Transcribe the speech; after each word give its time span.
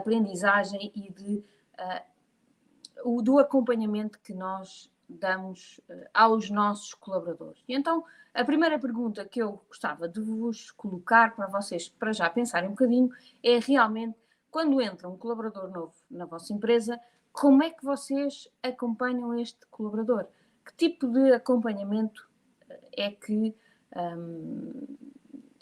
aprendizagem 0.00 0.92
e 0.94 1.12
de, 1.12 1.44
uh, 1.78 2.02
o, 3.04 3.22
do 3.22 3.38
acompanhamento 3.38 4.18
que 4.20 4.34
nós 4.34 4.90
damos 5.08 5.80
uh, 5.88 6.06
aos 6.12 6.50
nossos 6.50 6.94
colaboradores. 6.94 7.62
E 7.68 7.74
então, 7.74 8.04
a 8.34 8.44
primeira 8.44 8.78
pergunta 8.78 9.24
que 9.24 9.42
eu 9.42 9.62
gostava 9.68 10.08
de 10.08 10.20
vos 10.20 10.70
colocar 10.70 11.34
para 11.34 11.46
vocês, 11.46 11.88
para 11.88 12.12
já 12.12 12.28
pensarem 12.30 12.68
um 12.68 12.72
bocadinho, 12.72 13.10
é 13.42 13.58
realmente 13.58 14.16
quando 14.50 14.80
entra 14.80 15.08
um 15.08 15.16
colaborador 15.16 15.70
novo 15.70 15.94
na 16.10 16.24
vossa 16.24 16.52
empresa, 16.52 17.00
como 17.32 17.62
é 17.62 17.70
que 17.70 17.84
vocês 17.84 18.48
acompanham 18.62 19.38
este 19.38 19.66
colaborador? 19.70 20.26
Que 20.64 20.74
tipo 20.74 21.08
de 21.08 21.32
acompanhamento 21.32 22.28
é 22.92 23.10
que, 23.10 23.54
um, 23.96 24.96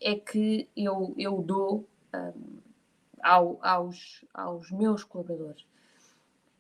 é 0.01 0.15
que 0.15 0.69
eu, 0.77 1.15
eu 1.19 1.43
dou 1.43 1.89
um, 2.15 2.68
ao, 3.29 3.59
aos, 3.63 4.25
aos 4.33 4.71
meus 4.71 5.05
colaboradores? 5.05 5.67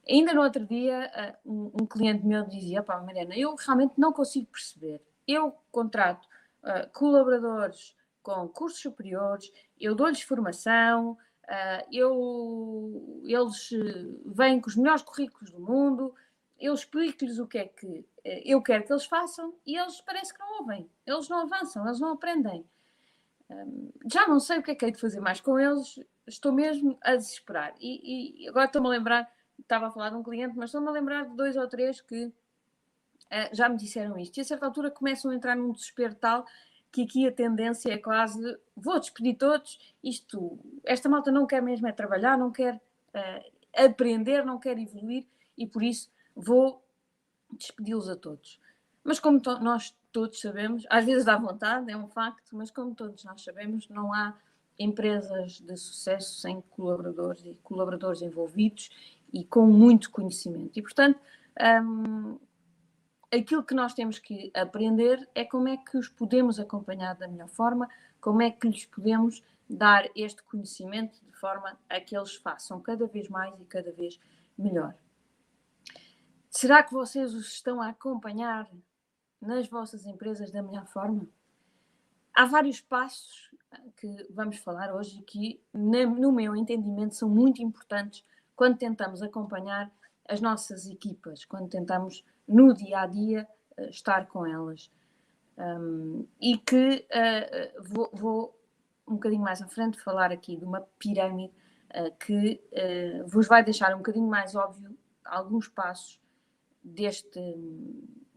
Ainda 0.09 0.33
no 0.33 0.43
outro 0.43 0.65
dia, 0.65 1.37
um, 1.45 1.71
um 1.83 1.87
cliente 1.87 2.25
meu 2.25 2.45
dizia: 2.47 2.83
Pá, 2.83 3.01
Mariana, 3.01 3.37
eu 3.37 3.55
realmente 3.55 3.95
não 3.99 4.13
consigo 4.13 4.47
perceber. 4.47 5.03
Eu 5.27 5.55
contrato 5.71 6.27
uh, 6.63 6.91
colaboradores 6.93 7.95
com 8.23 8.49
cursos 8.49 8.81
superiores, 8.81 9.53
eu 9.79 9.95
dou-lhes 9.95 10.23
formação, 10.23 11.13
uh, 11.45 11.89
eu, 11.93 13.23
eles 13.25 13.71
vêm 14.27 14.61
com 14.61 14.69
os 14.69 14.77
melhores 14.77 15.03
currículos 15.03 15.51
do 15.51 15.61
mundo, 15.61 16.15
eu 16.59 16.75
explico-lhes 16.75 17.39
o 17.39 17.47
que 17.47 17.59
é 17.59 17.65
que 17.67 17.87
uh, 17.87 18.07
eu 18.45 18.63
quero 18.63 18.85
que 18.85 18.93
eles 18.93 19.07
façam 19.07 19.55
e 19.65 19.77
eles 19.77 20.01
parece 20.01 20.33
que 20.33 20.41
não 20.41 20.59
ouvem, 20.61 20.91
eles 21.07 21.29
não 21.29 21.41
avançam, 21.41 21.87
eles 21.87 22.01
não 22.01 22.13
aprendem. 22.13 22.65
Um, 23.51 23.91
já 24.11 24.27
não 24.27 24.41
sei 24.41 24.59
o 24.59 24.63
que 24.63 24.73
é 24.73 24.75
que 24.75 24.85
hei 24.85 24.93
de 24.93 25.01
fazer 25.01 25.21
mais 25.21 25.41
com 25.41 25.59
eles, 25.59 25.99
estou 26.29 26.53
mesmo 26.53 26.99
a 27.03 27.17
desesperar. 27.17 27.75
E, 27.81 28.45
e 28.45 28.49
agora 28.49 28.67
estou-me 28.67 28.89
a 28.89 28.91
lembrar 28.91 29.39
estava 29.61 29.89
a 29.89 29.91
falar 29.91 30.11
de 30.11 30.17
um 30.17 30.23
cliente, 30.23 30.57
mas 30.57 30.71
estou-me 30.71 30.89
a 30.89 30.93
lembrar 30.93 31.27
de 31.27 31.35
dois 31.35 31.57
ou 31.57 31.67
três 31.69 32.01
que 32.01 32.27
uh, 32.27 32.33
já 33.53 33.69
me 33.69 33.77
disseram 33.77 34.19
isto. 34.19 34.39
E 34.39 34.41
a 34.41 34.45
certa 34.45 34.67
altura 34.67 34.91
começam 34.91 35.31
a 35.31 35.35
entrar 35.35 35.57
num 35.57 35.73
desespero 35.73 36.15
tal 36.15 36.47
que 36.91 37.03
aqui 37.03 37.27
a 37.27 37.33
tendência 37.33 37.93
é 37.93 37.99
quase 37.99 38.59
vou 38.75 38.99
despedir 38.99 39.37
todos, 39.37 39.79
isto, 40.03 40.59
esta 40.85 41.07
malta 41.07 41.31
não 41.31 41.47
quer 41.47 41.61
mesmo 41.61 41.87
é 41.87 41.93
trabalhar, 41.93 42.39
não 42.39 42.51
quer 42.51 42.77
uh, 42.77 43.85
aprender, 43.85 44.45
não 44.45 44.59
quer 44.59 44.79
evoluir 44.79 45.27
e 45.57 45.67
por 45.67 45.83
isso 45.83 46.11
vou 46.35 46.83
despedi-los 47.51 48.09
a 48.09 48.17
todos. 48.17 48.59
Mas 49.05 49.21
como 49.21 49.41
to 49.41 49.59
nós 49.59 49.95
todos 50.11 50.41
sabemos, 50.41 50.87
às 50.89 51.05
vezes 51.05 51.27
dá 51.27 51.37
vontade, 51.37 51.91
é 51.91 51.97
um 51.97 52.09
facto, 52.09 52.57
mas 52.57 52.71
como 52.71 52.95
todos 52.95 53.23
nós 53.25 53.43
sabemos, 53.43 53.87
não 53.91 54.13
há 54.13 54.35
empresas 54.79 55.61
de 55.61 55.77
sucesso 55.77 56.41
sem 56.41 56.61
colaboradores 56.71 57.45
e 57.45 57.55
colaboradores 57.63 58.23
envolvidos 58.23 58.91
e 59.33 59.45
com 59.45 59.67
muito 59.67 60.11
conhecimento. 60.11 60.79
E, 60.79 60.83
portanto, 60.83 61.21
um, 61.83 62.39
aquilo 63.33 63.63
que 63.63 63.75
nós 63.75 63.93
temos 63.95 64.19
que 64.19 64.51
aprender 64.55 65.29
é 65.35 65.45
como 65.45 65.69
é 65.69 65.77
que 65.77 65.99
os 65.99 66.09
podemos 66.09 66.61
acompanhar 66.61 67.15
da 67.15 67.29
melhor 67.29 67.49
forma, 67.49 67.89
como 68.21 68.43
é 68.43 68.51
que 68.51 68.69
lhes 68.69 68.85
podemos 68.87 69.43
dar 69.69 70.09
este 70.15 70.43
conhecimento 70.45 71.19
de 71.25 71.33
forma 71.33 71.79
a 71.89 72.01
que 72.01 72.17
eles 72.17 72.35
façam 72.37 72.81
cada 72.81 73.07
vez 73.07 73.29
mais 73.29 73.59
e 73.61 73.65
cada 73.65 73.93
vez 73.93 74.19
melhor. 74.57 74.95
Será 76.51 76.83
que 76.83 76.93
vocês 76.93 77.35
os 77.35 77.53
estão 77.53 77.83
a 77.83 77.91
acompanhar 77.91 78.69
nas 79.41 79.69
vossas 79.69 80.07
empresas 80.07 80.51
da 80.51 80.63
melhor 80.63 80.87
forma? 80.87 81.29
Há 82.35 82.47
vários 82.47 82.81
passos 82.81 83.51
que 83.97 84.27
vamos 84.31 84.59
falar 84.59 84.95
hoje 84.95 85.23
que, 85.23 85.61
no 85.73 86.33
meu 86.33 86.57
entendimento, 86.57 87.15
são 87.15 87.29
muito 87.29 87.63
importantes 87.63 88.25
quando 88.55 88.79
tentamos 88.79 89.23
acompanhar 89.23 89.91
as 90.29 90.41
nossas 90.41 90.87
equipas, 90.87 91.45
quando 91.45 91.69
tentamos 91.69 92.25
no 92.47 92.75
dia 92.75 93.01
a 93.01 93.07
dia 93.07 93.49
estar 93.91 94.27
com 94.27 94.47
elas. 94.47 94.91
Um, 95.57 96.27
e 96.41 96.57
que 96.59 97.07
uh, 97.11 97.83
vou, 97.83 98.11
vou, 98.13 98.61
um 99.07 99.15
bocadinho 99.15 99.43
mais 99.43 99.61
à 99.61 99.67
frente 99.67 100.01
falar 100.01 100.31
aqui 100.31 100.57
de 100.57 100.65
uma 100.65 100.83
pirâmide 100.99 101.53
uh, 101.91 102.17
que 102.19 102.63
uh, 102.73 103.27
vos 103.27 103.49
vai 103.49 103.65
deixar 103.65 103.93
um 103.95 103.99
bocadinho 103.99 104.29
mais 104.29 104.55
óbvio 104.55 104.97
alguns 105.25 105.69
passos 105.69 106.21
deste, 106.83 107.41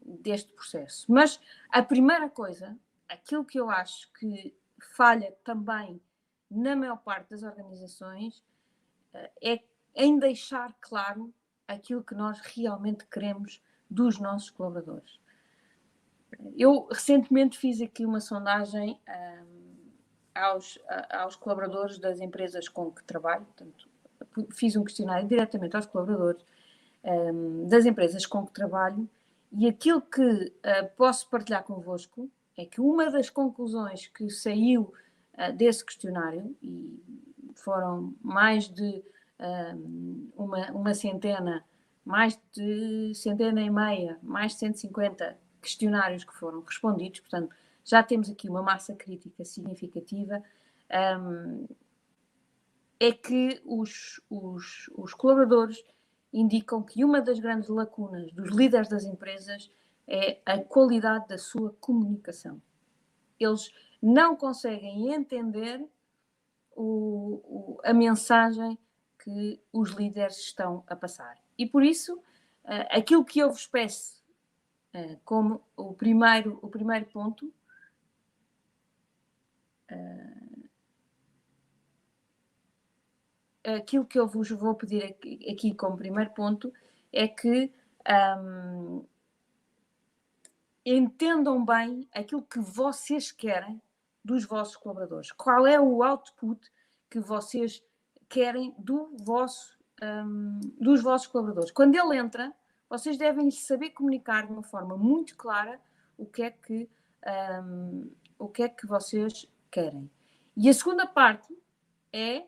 deste 0.04 0.52
processo. 0.54 1.06
Mas 1.12 1.40
a 1.70 1.84
primeira 1.84 2.30
coisa, 2.30 2.76
aquilo 3.08 3.46
que 3.46 3.60
eu 3.60 3.70
acho 3.70 4.12
que 4.14 4.56
falha 4.86 5.34
também 5.44 6.02
na 6.50 6.76
maior 6.76 6.98
parte 6.98 7.30
das 7.30 7.44
organizações, 7.44 8.44
é 9.42 9.60
em 9.96 10.20
deixar 10.20 10.74
claro 10.82 11.34
aquilo 11.68 12.04
que 12.04 12.14
nós 12.14 12.40
realmente 12.40 13.06
queremos 13.06 13.62
dos 13.90 14.20
nossos 14.20 14.50
colaboradores. 14.50 15.20
Eu 16.58 16.88
recentemente 16.90 17.58
fiz 17.58 17.82
aqui 17.82 18.06
uma 18.06 18.20
sondagem 18.20 19.00
um, 19.08 19.76
aos, 20.34 20.80
aos 21.10 21.36
colaboradores 21.36 21.98
das 22.00 22.20
empresas 22.20 22.68
com 22.68 22.92
que 22.92 23.04
trabalho, 23.04 23.46
portanto, 23.46 23.90
fiz 24.52 24.76
um 24.76 24.84
questionário 24.84 25.28
diretamente 25.28 25.76
aos 25.76 25.86
colaboradores 25.86 26.44
um, 27.04 27.68
das 27.68 27.86
empresas 27.86 28.26
com 28.26 28.46
que 28.46 28.54
trabalho 28.54 29.10
e 29.52 29.68
aquilo 29.68 30.02
que 30.02 30.22
uh, 30.22 30.90
posso 30.96 31.30
partilhar 31.30 31.64
convosco 31.64 32.30
é 32.58 32.66
que 32.66 32.82
uma 32.82 33.10
das 33.10 33.30
conclusões 33.30 34.08
que 34.08 34.30
saiu 34.30 34.94
uh, 35.34 35.54
desse 35.56 35.86
questionário, 35.86 36.56
e 36.62 37.00
foram 37.56 38.14
mais 38.22 38.68
de 38.68 39.04
uma, 40.36 40.72
uma 40.72 40.94
centena, 40.94 41.66
mais 42.06 42.40
de 42.54 43.14
centena 43.16 43.62
e 43.62 43.70
meia, 43.70 44.20
mais 44.22 44.54
de 44.54 44.60
150 44.60 45.38
questionários 45.62 46.24
que 46.24 46.34
foram 46.34 46.62
respondidos, 46.62 47.20
portanto, 47.22 47.54
já 47.84 48.04
temos 48.04 48.30
aqui 48.30 48.48
uma 48.50 48.62
massa 48.62 48.94
crítica 48.94 49.44
significativa, 49.44 50.44
um, 51.20 51.68
é 53.00 53.12
que 53.12 53.62
os, 53.66 54.22
os, 54.30 54.90
os, 54.96 55.14
colaboradores 55.14 55.84
indicam 56.32 56.84
que 56.84 57.04
uma 57.04 57.20
das 57.20 57.40
grandes 57.40 57.70
lacunas 57.70 58.32
dos 58.32 58.50
líderes 58.50 58.88
das 58.88 59.04
empresas 59.06 59.72
é 60.14 60.42
a 60.46 60.60
qualidade 60.60 61.30
da 61.30 61.38
sua 61.38 61.72
comunicação. 61.80 62.62
Eles 63.40 63.72
não 64.02 64.36
conseguem 64.36 65.14
entender 65.14 65.88
o, 66.76 67.42
o, 67.46 67.82
a 67.82 67.94
mensagem 67.94 68.78
que 69.24 69.64
os 69.72 69.92
líderes 69.92 70.38
estão 70.38 70.84
a 70.86 70.98
passar. 70.98 71.38
E 71.58 71.66
por 71.66 71.82
isso, 71.82 72.16
uh, 72.16 72.88
aquilo 72.90 73.24
que 73.24 73.40
eu 73.40 73.50
vos 73.52 73.66
peço 73.66 74.22
uh, 74.94 75.18
como 75.24 75.64
o 75.78 75.94
primeiro, 75.94 76.60
o 76.62 76.68
primeiro 76.68 77.06
ponto. 77.06 77.46
Uh, 79.90 80.70
aquilo 83.64 84.06
que 84.06 84.20
eu 84.20 84.28
vos 84.28 84.50
vou 84.50 84.76
pedir 84.76 85.06
aqui, 85.06 85.50
aqui 85.50 85.74
como 85.74 85.96
primeiro 85.96 86.32
ponto 86.32 86.74
é 87.14 87.30
que 87.30 87.72
um, 88.38 89.06
entendam 90.86 91.64
bem 91.64 92.08
aquilo 92.14 92.42
que 92.42 92.60
vocês 92.60 93.32
querem 93.32 93.82
dos 94.24 94.46
vossos 94.46 94.76
colaboradores. 94.76 95.32
Qual 95.32 95.66
é 95.66 95.80
o 95.80 96.04
output 96.04 96.60
que 97.10 97.20
vocês 97.20 97.84
querem 98.32 98.74
do 98.78 99.14
vosso, 99.18 99.78
um, 100.02 100.60
dos 100.80 101.04
vossos 101.04 101.28
colaboradores. 101.28 101.70
Quando 101.70 101.96
ele 101.96 102.18
entra, 102.18 102.52
vocês 102.90 103.18
devem 103.18 103.52
saber 103.52 103.90
comunicar 103.90 104.48
de 104.48 104.54
uma 104.54 104.64
forma 104.64 104.98
muito 104.98 105.36
clara 105.36 105.80
o 106.18 106.26
que 106.26 106.44
é 106.44 106.52
que, 106.52 106.90
um, 107.62 108.10
o 108.40 108.48
que, 108.48 108.64
é 108.64 108.70
que 108.70 108.88
vocês 108.88 109.46
querem. 109.70 110.10
E 110.56 110.70
a 110.70 110.74
segunda 110.74 111.06
parte 111.06 111.54
é 112.14 112.46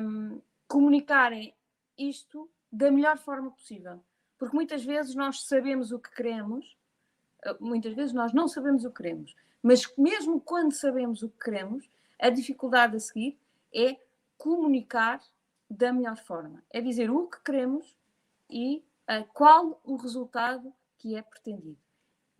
um, 0.00 0.40
comunicarem 0.68 1.52
isto 1.98 2.48
da 2.70 2.90
melhor 2.90 3.18
forma 3.18 3.50
possível. 3.50 4.00
Porque 4.38 4.54
muitas 4.54 4.84
vezes 4.84 5.16
nós 5.16 5.42
sabemos 5.42 5.90
o 5.90 5.98
que 5.98 6.14
queremos, 6.14 6.77
muitas 7.60 7.94
vezes 7.94 8.12
nós 8.12 8.32
não 8.32 8.48
sabemos 8.48 8.84
o 8.84 8.90
que 8.90 8.96
queremos, 8.96 9.34
mas 9.62 9.82
mesmo 9.96 10.40
quando 10.40 10.72
sabemos 10.72 11.22
o 11.22 11.28
que 11.28 11.44
queremos, 11.44 11.88
a 12.18 12.30
dificuldade 12.30 12.96
a 12.96 13.00
seguir 13.00 13.38
é 13.74 13.96
comunicar 14.36 15.20
da 15.68 15.92
melhor 15.92 16.16
forma. 16.16 16.62
É 16.70 16.80
dizer 16.80 17.10
o 17.10 17.26
que 17.26 17.40
queremos 17.42 17.96
e 18.48 18.84
uh, 19.08 19.26
qual 19.32 19.80
o 19.84 19.96
resultado 19.96 20.72
que 20.96 21.14
é 21.14 21.22
pretendido. 21.22 21.78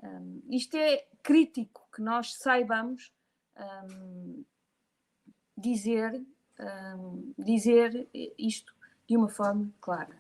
Um, 0.03 0.43
isto 0.49 0.77
é 0.77 1.07
crítico 1.23 1.87
que 1.93 2.01
nós 2.01 2.35
saibamos 2.35 3.13
um, 3.57 4.45
dizer, 5.57 6.25
um, 6.97 7.35
dizer 7.37 8.09
isto 8.39 8.73
de 9.09 9.17
uma 9.17 9.29
forma 9.29 9.71
clara. 9.81 10.18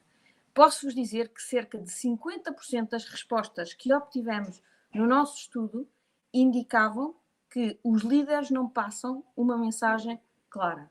Posso-vos 0.58 0.94
dizer 0.94 1.28
que 1.28 1.40
cerca 1.40 1.78
de 1.78 1.90
50% 1.90 2.88
das 2.88 3.05
respostas 3.05 3.72
que 3.72 3.93
obtivemos 3.93 4.60
no 4.93 5.06
nosso 5.06 5.38
estudo 5.38 5.88
indicavam 6.34 7.14
que 7.49 7.78
os 7.82 8.02
líderes 8.02 8.50
não 8.50 8.69
passam 8.69 9.25
uma 9.37 9.56
mensagem 9.56 10.20
clara 10.50 10.90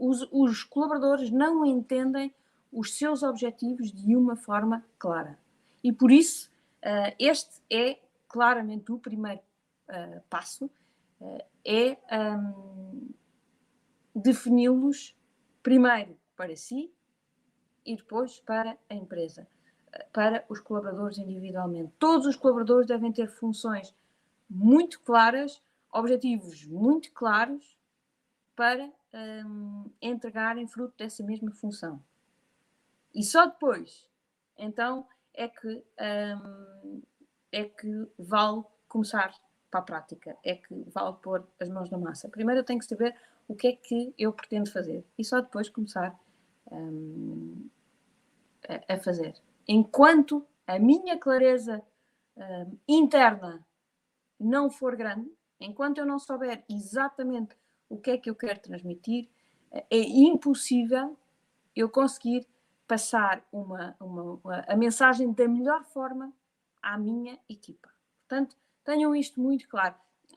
os, 0.00 0.26
os 0.32 0.64
colaboradores 0.64 1.30
não 1.30 1.64
entendem 1.64 2.34
os 2.72 2.96
seus 2.96 3.22
objetivos 3.22 3.92
de 3.92 4.16
uma 4.16 4.34
forma 4.34 4.84
clara. 4.98 5.38
E 5.84 5.92
por 5.92 6.10
isso, 6.10 6.50
uh, 6.82 7.14
este 7.18 7.60
é 7.70 7.98
claramente 8.26 8.90
o 8.90 8.98
primeiro 8.98 9.42
uh, 9.88 10.22
passo, 10.30 10.70
uh, 11.20 11.38
é 11.64 11.98
um, 12.38 13.10
defini-los 14.14 15.14
primeiro 15.62 16.16
para 16.34 16.56
si 16.56 16.90
e 17.84 17.96
depois 17.96 18.40
para 18.40 18.76
a 18.88 18.94
empresa, 18.94 19.46
para 20.12 20.44
os 20.48 20.60
colaboradores 20.60 21.18
individualmente. 21.18 21.92
Todos 21.98 22.26
os 22.26 22.36
colaboradores 22.36 22.86
devem 22.86 23.12
ter 23.12 23.28
funções 23.28 23.94
muito 24.48 25.00
claras, 25.00 25.62
objetivos 25.92 26.64
muito 26.64 27.12
claros 27.12 27.76
para 28.54 28.90
um, 29.46 29.90
entregarem 30.00 30.66
fruto 30.66 30.94
dessa 30.98 31.22
mesma 31.22 31.50
função. 31.52 32.02
E 33.14 33.22
só 33.22 33.46
depois, 33.46 34.06
então, 34.56 35.06
é 35.34 35.48
que, 35.48 35.82
um, 35.98 37.02
é 37.50 37.64
que 37.64 38.08
vale 38.18 38.62
começar 38.88 39.34
para 39.70 39.80
a 39.80 39.82
prática, 39.82 40.36
é 40.44 40.56
que 40.56 40.74
vale 40.88 41.16
pôr 41.22 41.46
as 41.58 41.68
mãos 41.68 41.90
na 41.90 41.98
massa. 41.98 42.28
Primeiro 42.28 42.60
eu 42.60 42.64
tenho 42.64 42.78
que 42.78 42.86
saber 42.86 43.16
o 43.48 43.54
que 43.54 43.68
é 43.68 43.72
que 43.72 44.14
eu 44.18 44.32
pretendo 44.32 44.70
fazer 44.70 45.04
e 45.16 45.24
só 45.24 45.40
depois 45.40 45.68
começar 45.68 46.18
a, 48.88 48.98
fazer. 48.98 49.34
Enquanto 49.66 50.46
a 50.66 50.78
minha 50.78 51.18
clareza 51.18 51.82
um, 52.36 52.78
interna 52.86 53.64
não 54.38 54.70
for 54.70 54.96
grande, 54.96 55.30
enquanto 55.58 55.98
eu 55.98 56.06
não 56.06 56.18
souber 56.18 56.64
exatamente 56.68 57.56
o 57.88 57.98
que 57.98 58.12
é 58.12 58.18
que 58.18 58.30
eu 58.30 58.34
quero 58.34 58.60
transmitir, 58.60 59.28
é 59.72 59.98
impossível 59.98 61.16
eu 61.74 61.88
conseguir 61.88 62.46
passar 62.86 63.44
uma, 63.52 63.96
uma, 64.00 64.64
a 64.66 64.76
mensagem 64.76 65.32
da 65.32 65.46
melhor 65.46 65.84
forma 65.84 66.32
à 66.82 66.98
minha 66.98 67.38
equipa. 67.48 67.88
Portanto, 68.26 68.56
tenham 68.84 69.14
isto 69.14 69.40
muito 69.40 69.68
claro. 69.68 69.94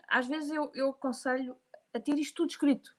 Às 0.08 0.28
vezes 0.28 0.52
eu, 0.52 0.72
eu 0.76 0.90
aconselho 0.90 1.56
a 1.94 2.00
ter 2.00 2.18
isto 2.18 2.36
tudo 2.36 2.50
escrito, 2.50 2.96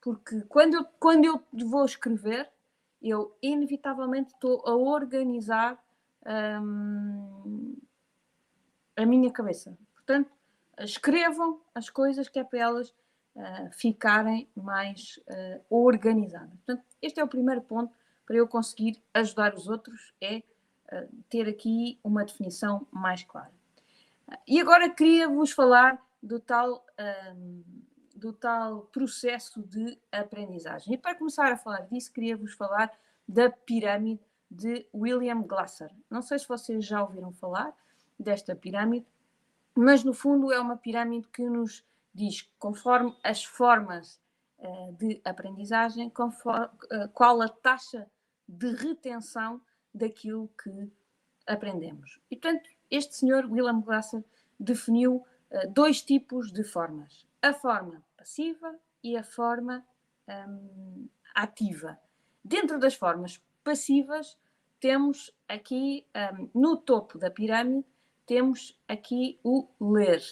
porque 0.00 0.42
quando 0.42 0.74
eu, 0.74 0.84
quando 0.98 1.24
eu 1.24 1.44
vou 1.66 1.84
escrever, 1.84 2.50
eu 3.10 3.36
inevitavelmente 3.42 4.32
estou 4.32 4.62
a 4.66 4.74
organizar 4.74 5.78
hum, 6.62 7.76
a 8.96 9.04
minha 9.04 9.30
cabeça. 9.30 9.76
Portanto, 9.94 10.30
escrevam 10.80 11.60
as 11.74 11.90
coisas 11.90 12.28
que 12.28 12.38
é 12.38 12.44
para 12.44 12.58
elas 12.58 12.88
uh, 13.36 13.70
ficarem 13.72 14.48
mais 14.56 15.20
uh, 15.28 15.64
organizadas. 15.68 16.54
Portanto, 16.64 16.84
este 17.00 17.20
é 17.20 17.24
o 17.24 17.28
primeiro 17.28 17.62
ponto 17.62 17.94
para 18.26 18.36
eu 18.36 18.48
conseguir 18.48 19.02
ajudar 19.12 19.54
os 19.54 19.68
outros, 19.68 20.14
é 20.20 20.38
uh, 20.38 21.08
ter 21.28 21.48
aqui 21.48 21.98
uma 22.02 22.24
definição 22.24 22.86
mais 22.90 23.22
clara. 23.22 23.52
E 24.48 24.60
agora 24.60 24.88
queria 24.88 25.28
vos 25.28 25.50
falar 25.50 26.02
do 26.22 26.40
tal, 26.40 26.84
um, 27.36 27.62
do 28.24 28.32
tal 28.32 28.84
processo 28.86 29.62
de 29.62 29.98
aprendizagem. 30.10 30.94
E 30.94 30.96
para 30.96 31.14
começar 31.14 31.52
a 31.52 31.58
falar 31.58 31.82
disso, 31.82 32.10
queria 32.10 32.34
vos 32.34 32.54
falar 32.54 32.90
da 33.28 33.50
pirâmide 33.50 34.18
de 34.50 34.86
William 34.94 35.42
Glasser. 35.42 35.90
Não 36.08 36.22
sei 36.22 36.38
se 36.38 36.48
vocês 36.48 36.86
já 36.86 37.02
ouviram 37.02 37.34
falar 37.34 37.76
desta 38.18 38.56
pirâmide, 38.56 39.06
mas 39.74 40.02
no 40.02 40.14
fundo 40.14 40.50
é 40.50 40.58
uma 40.58 40.78
pirâmide 40.78 41.28
que 41.28 41.46
nos 41.46 41.84
diz 42.14 42.48
conforme 42.58 43.14
as 43.22 43.44
formas 43.44 44.18
uh, 44.58 44.92
de 44.94 45.20
aprendizagem, 45.22 46.08
conforme, 46.08 46.68
uh, 46.84 47.08
qual 47.12 47.42
a 47.42 47.48
taxa 47.48 48.10
de 48.48 48.72
retenção 48.74 49.60
daquilo 49.92 50.50
que 50.62 50.90
aprendemos. 51.46 52.18
E, 52.30 52.36
portanto, 52.36 52.70
este 52.90 53.16
senhor, 53.16 53.44
William 53.44 53.82
Glasser, 53.82 54.24
definiu 54.58 55.16
uh, 55.16 55.68
dois 55.68 56.00
tipos 56.00 56.50
de 56.50 56.64
formas: 56.64 57.26
a 57.42 57.52
forma 57.52 58.02
passiva 58.24 58.74
e 59.02 59.18
a 59.18 59.22
forma 59.22 59.86
um, 60.48 61.06
ativa. 61.34 61.98
Dentro 62.42 62.78
das 62.78 62.94
formas 62.94 63.38
passivas, 63.62 64.38
temos 64.80 65.30
aqui 65.46 66.06
um, 66.32 66.50
no 66.54 66.76
topo 66.78 67.18
da 67.18 67.30
pirâmide, 67.30 67.86
temos 68.26 68.80
aqui 68.88 69.38
o 69.44 69.68
ler. 69.78 70.22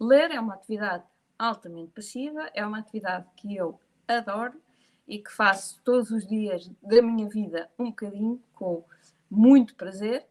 Ler 0.00 0.30
é 0.30 0.38
uma 0.38 0.54
atividade 0.54 1.04
altamente 1.36 1.90
passiva, 1.90 2.48
é 2.54 2.64
uma 2.64 2.78
atividade 2.78 3.28
que 3.36 3.56
eu 3.56 3.80
adoro 4.06 4.60
e 5.06 5.18
que 5.18 5.32
faço 5.32 5.82
todos 5.82 6.12
os 6.12 6.26
dias 6.26 6.70
da 6.80 7.02
minha 7.02 7.28
vida 7.28 7.68
um 7.76 7.86
bocadinho, 7.86 8.40
com 8.54 8.84
muito 9.28 9.74
prazer. 9.74 10.28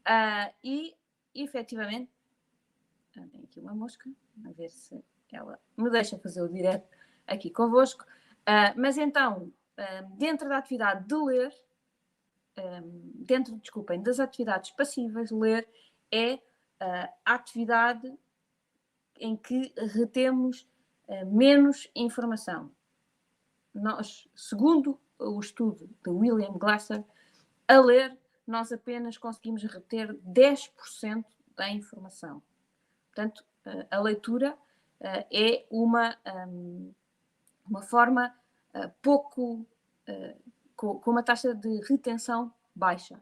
Uh, 0.00 0.52
e, 0.62 0.94
efetivamente, 1.34 2.10
tem 3.12 3.44
aqui 3.44 3.60
uma 3.60 3.74
mosca, 3.74 4.10
a 4.44 4.50
ver 4.50 4.70
se 4.70 5.04
ela 5.34 5.58
me 5.76 5.90
deixa 5.90 6.18
fazer 6.18 6.42
o 6.42 6.48
direto 6.48 6.88
aqui 7.26 7.50
convosco. 7.50 8.04
Uh, 8.04 8.78
mas 8.78 8.98
então, 8.98 9.52
uh, 9.78 10.16
dentro 10.16 10.48
da 10.48 10.58
atividade 10.58 11.06
de 11.06 11.14
ler, 11.14 11.52
um, 12.56 13.12
dentro, 13.16 13.56
desculpem, 13.56 14.02
das 14.02 14.20
atividades 14.20 14.70
passivas, 14.70 15.30
ler 15.30 15.68
é 16.12 16.38
a 17.24 17.34
atividade 17.34 18.12
em 19.18 19.36
que 19.36 19.72
retemos 19.76 20.68
uh, 21.08 21.26
menos 21.26 21.88
informação. 21.94 22.70
Nós, 23.74 24.28
segundo 24.34 25.00
o 25.18 25.40
estudo 25.40 25.88
de 26.02 26.10
William 26.10 26.52
Glasser, 26.58 27.04
a 27.66 27.80
ler, 27.80 28.16
nós 28.46 28.72
apenas 28.72 29.16
conseguimos 29.16 29.64
reter 29.64 30.14
10% 30.14 31.24
da 31.56 31.68
informação. 31.70 32.42
Portanto, 33.06 33.44
uh, 33.66 33.86
a 33.90 34.00
leitura 34.00 34.52
uh, 34.52 34.56
é 35.00 35.64
uma, 35.70 36.16
um, 36.48 36.92
uma 37.68 37.82
forma 37.82 38.34
pouco. 39.02 39.66
Com, 40.76 40.98
com 40.98 41.10
uma 41.12 41.22
taxa 41.22 41.54
de 41.54 41.80
retenção 41.88 42.52
baixa. 42.74 43.20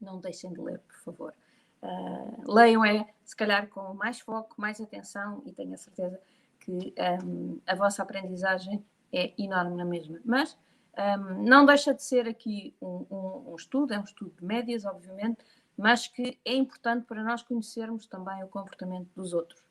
Não 0.00 0.20
deixem 0.20 0.52
de 0.52 0.60
ler, 0.60 0.78
por 0.78 0.96
favor. 1.00 1.34
Uh, 1.82 2.52
leiam 2.52 2.84
é, 2.84 3.06
se 3.24 3.36
calhar, 3.36 3.68
com 3.68 3.94
mais 3.94 4.20
foco, 4.20 4.54
mais 4.56 4.80
atenção 4.80 5.42
e 5.44 5.52
tenho 5.52 5.74
a 5.74 5.76
certeza 5.76 6.20
que 6.60 6.94
um, 7.24 7.60
a 7.66 7.74
vossa 7.74 8.02
aprendizagem 8.02 8.84
é 9.12 9.32
enorme 9.38 9.76
na 9.76 9.84
mesma. 9.84 10.20
Mas 10.24 10.56
um, 10.98 11.42
não 11.44 11.64
deixa 11.64 11.94
de 11.94 12.02
ser 12.02 12.26
aqui 12.26 12.74
um, 12.80 13.06
um, 13.50 13.56
estudo, 13.56 13.94
é 13.94 13.98
um 13.98 14.04
estudo 14.04 14.34
de 14.36 14.44
médias, 14.44 14.84
obviamente, 14.84 15.44
mas 15.76 16.08
que 16.08 16.40
é 16.44 16.54
importante 16.54 17.04
para 17.04 17.22
nós 17.22 17.42
conhecermos 17.42 18.06
também 18.06 18.42
o 18.42 18.48
comportamento 18.48 19.08
dos 19.14 19.32
outros. 19.32 19.62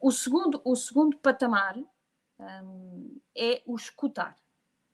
O 0.00 0.10
segundo, 0.10 0.62
o 0.64 0.74
segundo 0.74 1.16
patamar 1.18 1.76
é 3.36 3.62
o 3.66 3.76
escutar. 3.76 4.36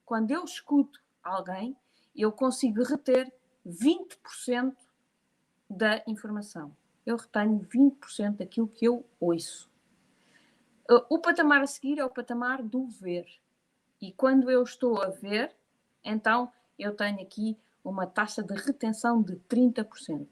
Quando 0.05 0.31
eu 0.33 0.45
escuto 0.45 1.01
alguém, 1.23 1.77
eu 2.15 2.33
consigo 2.33 2.83
reter 2.83 3.33
20% 3.67 4.75
da 5.69 6.03
informação. 6.07 6.77
Eu 7.05 7.17
retenho 7.17 7.61
20% 7.61 8.37
daquilo 8.39 8.69
que 8.69 8.87
eu 8.87 9.05
ouço. 9.21 9.71
Uh, 10.91 11.05
o 11.09 11.19
patamar 11.19 11.63
a 11.63 11.67
seguir 11.67 11.99
é 11.99 12.05
o 12.05 12.11
patamar 12.11 12.63
do 12.63 12.87
ver. 12.87 13.27
E 14.01 14.13
quando 14.13 14.51
eu 14.51 14.63
estou 14.63 15.03
a 15.03 15.09
ver, 15.09 15.55
então 16.05 16.53
eu 16.79 16.95
tenho 16.95 17.21
aqui 17.21 17.57
uma 17.85 18.07
taxa 18.07 18.43
de 18.43 18.55
retenção 18.55 19.23
de 19.23 19.37
30%. 19.49 20.27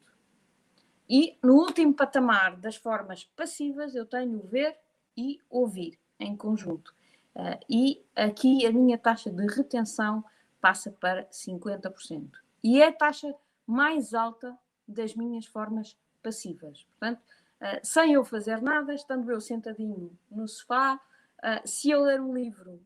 E 1.09 1.39
no 1.43 1.55
último 1.55 1.93
patamar 1.93 2.57
das 2.57 2.77
formas 2.77 3.25
passivas, 3.37 3.95
eu 3.95 4.07
tenho 4.07 4.41
ver 4.41 4.77
e 5.17 5.39
ouvir 5.51 5.99
em 6.19 6.37
conjunto. 6.37 6.95
Uh, 7.35 7.59
e 7.69 8.05
aqui 8.15 8.65
a 8.65 8.73
minha 8.73 8.97
taxa 8.97 9.31
de 9.31 9.47
retenção 9.47 10.25
passa 10.61 10.91
para 10.91 11.27
50%. 11.27 12.31
E 12.63 12.81
é 12.81 12.89
a 12.89 12.93
taxa 12.93 13.35
mais 13.67 14.15
alta 14.15 14.57
das 14.87 15.15
minhas 15.15 15.45
formas 15.47 15.97
passivas. 16.23 16.87
Portanto, 16.99 17.21
uh, 17.61 17.81
sem 17.83 18.13
eu 18.13 18.25
fazer 18.25 18.63
nada, 18.63 18.95
estando 18.95 19.31
eu 19.31 19.41
sentadinho 19.41 20.17
no 20.31 20.49
sofá, 20.49 20.95
uh, 20.95 21.69
se 21.69 21.91
eu 21.91 22.03
ler 22.03 22.21
um 22.21 22.35
livro, 22.35 22.81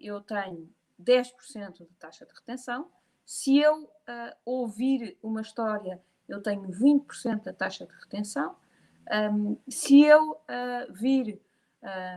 eu 0.00 0.20
tenho 0.22 0.68
10% 1.00 1.86
de 1.86 1.94
taxa 2.00 2.24
de 2.24 2.32
retenção. 2.32 2.90
Se 3.24 3.58
eu 3.58 3.88
ouvir 4.44 5.16
uma 5.22 5.42
história, 5.42 6.02
eu 6.28 6.42
tenho 6.42 6.62
20% 6.62 7.44
da 7.44 7.52
taxa 7.52 7.86
de 7.86 7.92
retenção. 7.92 8.54
Um, 9.32 9.56
se 9.68 10.02
eu 10.02 10.40
vir, 10.90 11.40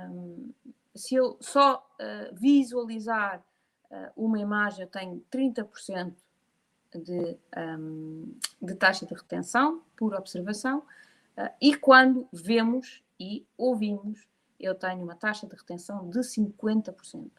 um, 0.10 0.52
se 0.94 1.16
eu 1.16 1.38
só 1.40 1.88
visualizar 2.34 3.42
uma 4.16 4.40
imagem, 4.40 4.82
eu 4.82 4.90
tenho 4.90 5.24
30% 5.32 6.14
de, 7.00 7.38
um, 7.58 8.36
de 8.62 8.76
taxa 8.76 9.06
de 9.06 9.14
retenção 9.14 9.84
por 9.96 10.14
observação, 10.14 10.80
uh, 10.80 11.50
e 11.62 11.76
quando 11.76 12.28
vemos 12.32 13.04
e 13.20 13.46
ouvimos, 13.58 14.28
eu 14.60 14.76
tenho 14.76 15.04
uma 15.04 15.16
taxa 15.16 15.48
de 15.48 15.56
retenção 15.56 16.10
de 16.10 16.20
50%. 16.20 17.32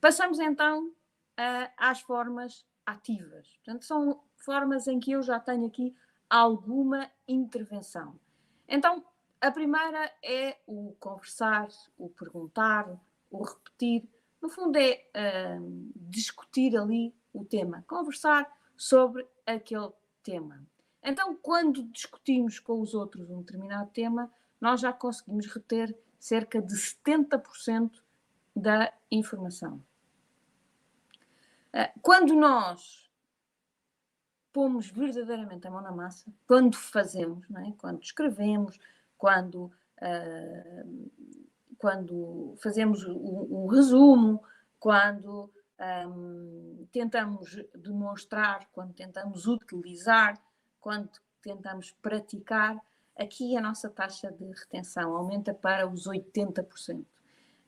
Passamos 0.00 0.38
então 0.38 0.88
uh, 0.88 1.70
às 1.76 2.00
formas 2.00 2.64
ativas. 2.90 3.46
Portanto, 3.56 3.84
são 3.84 4.20
formas 4.36 4.86
em 4.86 4.98
que 4.98 5.12
eu 5.12 5.22
já 5.22 5.38
tenho 5.38 5.66
aqui 5.66 5.94
alguma 6.28 7.10
intervenção. 7.26 8.18
Então, 8.68 9.04
a 9.40 9.50
primeira 9.50 10.12
é 10.22 10.58
o 10.66 10.94
conversar, 11.00 11.68
o 11.98 12.08
perguntar, 12.08 12.88
o 13.30 13.42
repetir. 13.42 14.08
No 14.40 14.48
fundo, 14.48 14.76
é 14.76 15.04
uh, 15.16 15.90
discutir 15.96 16.76
ali 16.76 17.14
o 17.32 17.44
tema, 17.44 17.84
conversar 17.86 18.50
sobre 18.76 19.26
aquele 19.46 19.90
tema. 20.22 20.62
Então, 21.02 21.34
quando 21.34 21.82
discutimos 21.84 22.58
com 22.58 22.80
os 22.80 22.94
outros 22.94 23.30
um 23.30 23.40
determinado 23.40 23.90
tema, 23.90 24.30
nós 24.60 24.80
já 24.80 24.92
conseguimos 24.92 25.46
reter 25.46 25.96
cerca 26.18 26.60
de 26.60 26.74
70% 26.74 28.02
da 28.54 28.92
informação. 29.10 29.82
Ah, 31.72 31.90
quando 32.02 32.34
nós 32.34 33.08
pomos 34.52 34.90
verdadeiramente 34.90 35.66
a 35.66 35.70
mão 35.70 35.80
na 35.80 35.92
massa, 35.92 36.32
quando 36.46 36.76
fazemos, 36.76 37.44
é? 37.50 37.72
quando 37.78 38.02
escrevemos, 38.02 38.78
quando, 39.16 39.72
uh, 40.00 41.10
quando 41.78 42.56
fazemos 42.60 43.04
o, 43.04 43.12
o, 43.12 43.66
resumo, 43.68 44.42
quando 44.78 45.50
um, 46.08 46.86
tentamos 46.90 47.56
demonstrar, 47.76 48.66
quando 48.72 48.92
tentamos 48.92 49.46
utilizar, 49.46 50.40
quando 50.80 51.08
tentamos 51.42 51.92
praticar, 52.02 52.76
aqui 53.16 53.56
a 53.56 53.60
nossa 53.60 53.88
taxa 53.88 54.32
de 54.32 54.44
retenção 54.50 55.14
aumenta 55.16 55.54
para 55.54 55.88
os 55.88 56.08
80%. 56.08 57.04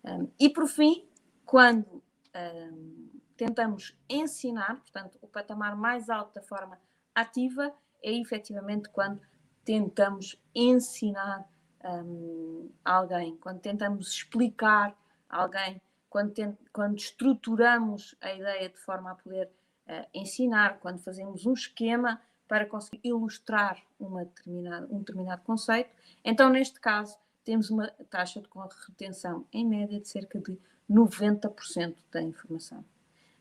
Um, 0.05 0.29
e 0.41 0.49
por 0.49 0.67
fim, 0.67 1.07
quando 1.47 2.03
um, 2.35 3.09
tentamos 3.45 3.97
ensinar, 4.09 4.77
portanto, 4.77 5.19
o 5.21 5.27
patamar 5.27 5.75
mais 5.75 6.09
alto 6.09 6.33
da 6.33 6.43
forma 6.43 6.79
ativa 7.13 7.75
é 8.01 8.13
efetivamente 8.13 8.89
quando 8.89 9.21
tentamos 9.65 10.41
ensinar 10.55 11.45
um, 11.85 12.71
alguém, 12.85 13.37
quando 13.39 13.59
tentamos 13.59 14.13
explicar 14.13 14.97
alguém, 15.29 15.83
quando, 16.09 16.33
tent, 16.33 16.57
quando 16.73 16.97
estruturamos 16.97 18.15
a 18.21 18.33
ideia 18.33 18.69
de 18.69 18.79
forma 18.79 19.11
a 19.11 19.15
poder 19.17 19.51
uh, 19.89 20.07
ensinar, 20.15 20.79
quando 20.79 21.01
fazemos 21.01 21.45
um 21.45 21.53
esquema 21.53 22.23
para 22.47 22.65
conseguir 22.65 23.01
ilustrar 23.03 23.83
uma 23.99 24.25
determinada, 24.25 24.87
um 24.89 25.01
determinado 25.01 25.43
conceito. 25.43 25.91
Então, 26.25 26.49
neste 26.49 26.79
caso, 26.79 27.17
temos 27.45 27.71
uma 27.71 27.89
taxa 28.09 28.41
de 28.41 28.49
retenção 28.87 29.45
em 29.53 29.67
média 29.67 30.01
de 30.01 30.07
cerca 30.07 30.39
de 30.39 30.57
90% 30.89 31.97
da 32.13 32.23
informação. 32.23 32.85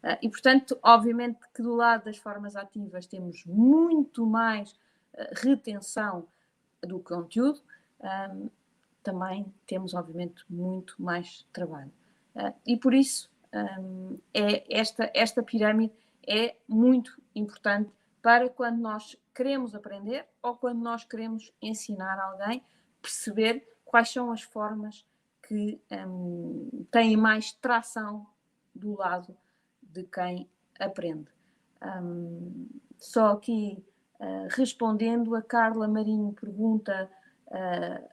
Uh, 0.04 0.18
e, 0.22 0.30
portanto, 0.30 0.78
obviamente 0.82 1.40
que 1.54 1.62
do 1.62 1.76
lado 1.76 2.06
das 2.06 2.18
formas 2.18 2.56
ativas 2.56 3.06
temos 3.06 3.46
muito 3.46 4.26
mais 4.26 4.72
uh, 4.72 5.28
retenção 5.36 6.28
do 6.82 7.00
conteúdo, 7.00 7.62
também 9.04 9.54
temos, 9.68 9.94
obviamente, 9.94 10.44
muito 10.50 10.96
mais 11.00 11.46
trabalho. 11.54 11.92
Uh, 12.36 12.54
e 12.66 12.76
por 12.78 12.94
isso, 12.94 13.30
um, 13.54 14.18
é 14.34 14.64
esta, 14.76 15.12
esta 15.14 15.44
pirâmide 15.44 15.94
é 16.28 16.56
muito 16.68 17.22
importante 17.36 17.92
para 18.22 18.50
quando 18.50 18.80
nós 18.80 19.16
queremos 19.34 19.76
aprender 19.76 20.26
ou 20.42 20.56
quando 20.56 20.82
nós 20.82 21.04
queremos 21.04 21.52
ensinar 21.62 22.20
alguém, 22.20 22.64
perceber 23.02 23.68
quais 23.84 24.10
são 24.10 24.32
as 24.32 24.42
formas 24.42 25.06
que 25.48 25.82
um, 25.92 26.86
têm 26.92 27.18
mais 27.18 27.52
tração 27.52 28.26
do 28.74 28.98
lado 28.98 29.36
de 29.92 30.04
quem 30.04 30.48
aprende. 30.80 31.28
Um, 31.82 32.68
só 32.98 33.32
aqui 33.32 33.84
uh, 34.20 34.48
respondendo, 34.50 35.36
a 35.36 35.42
Carla 35.42 35.88
Marinho 35.88 36.34
pergunta 36.34 37.10
uh, 37.48 38.10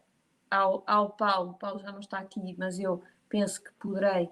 ao, 0.50 0.82
ao 0.86 1.10
Paulo, 1.10 1.54
Paulo 1.54 1.80
já 1.80 1.92
não 1.92 2.00
está 2.00 2.18
aqui, 2.18 2.54
mas 2.58 2.78
eu 2.78 3.02
penso 3.28 3.62
que 3.62 3.72
poderei 3.74 4.28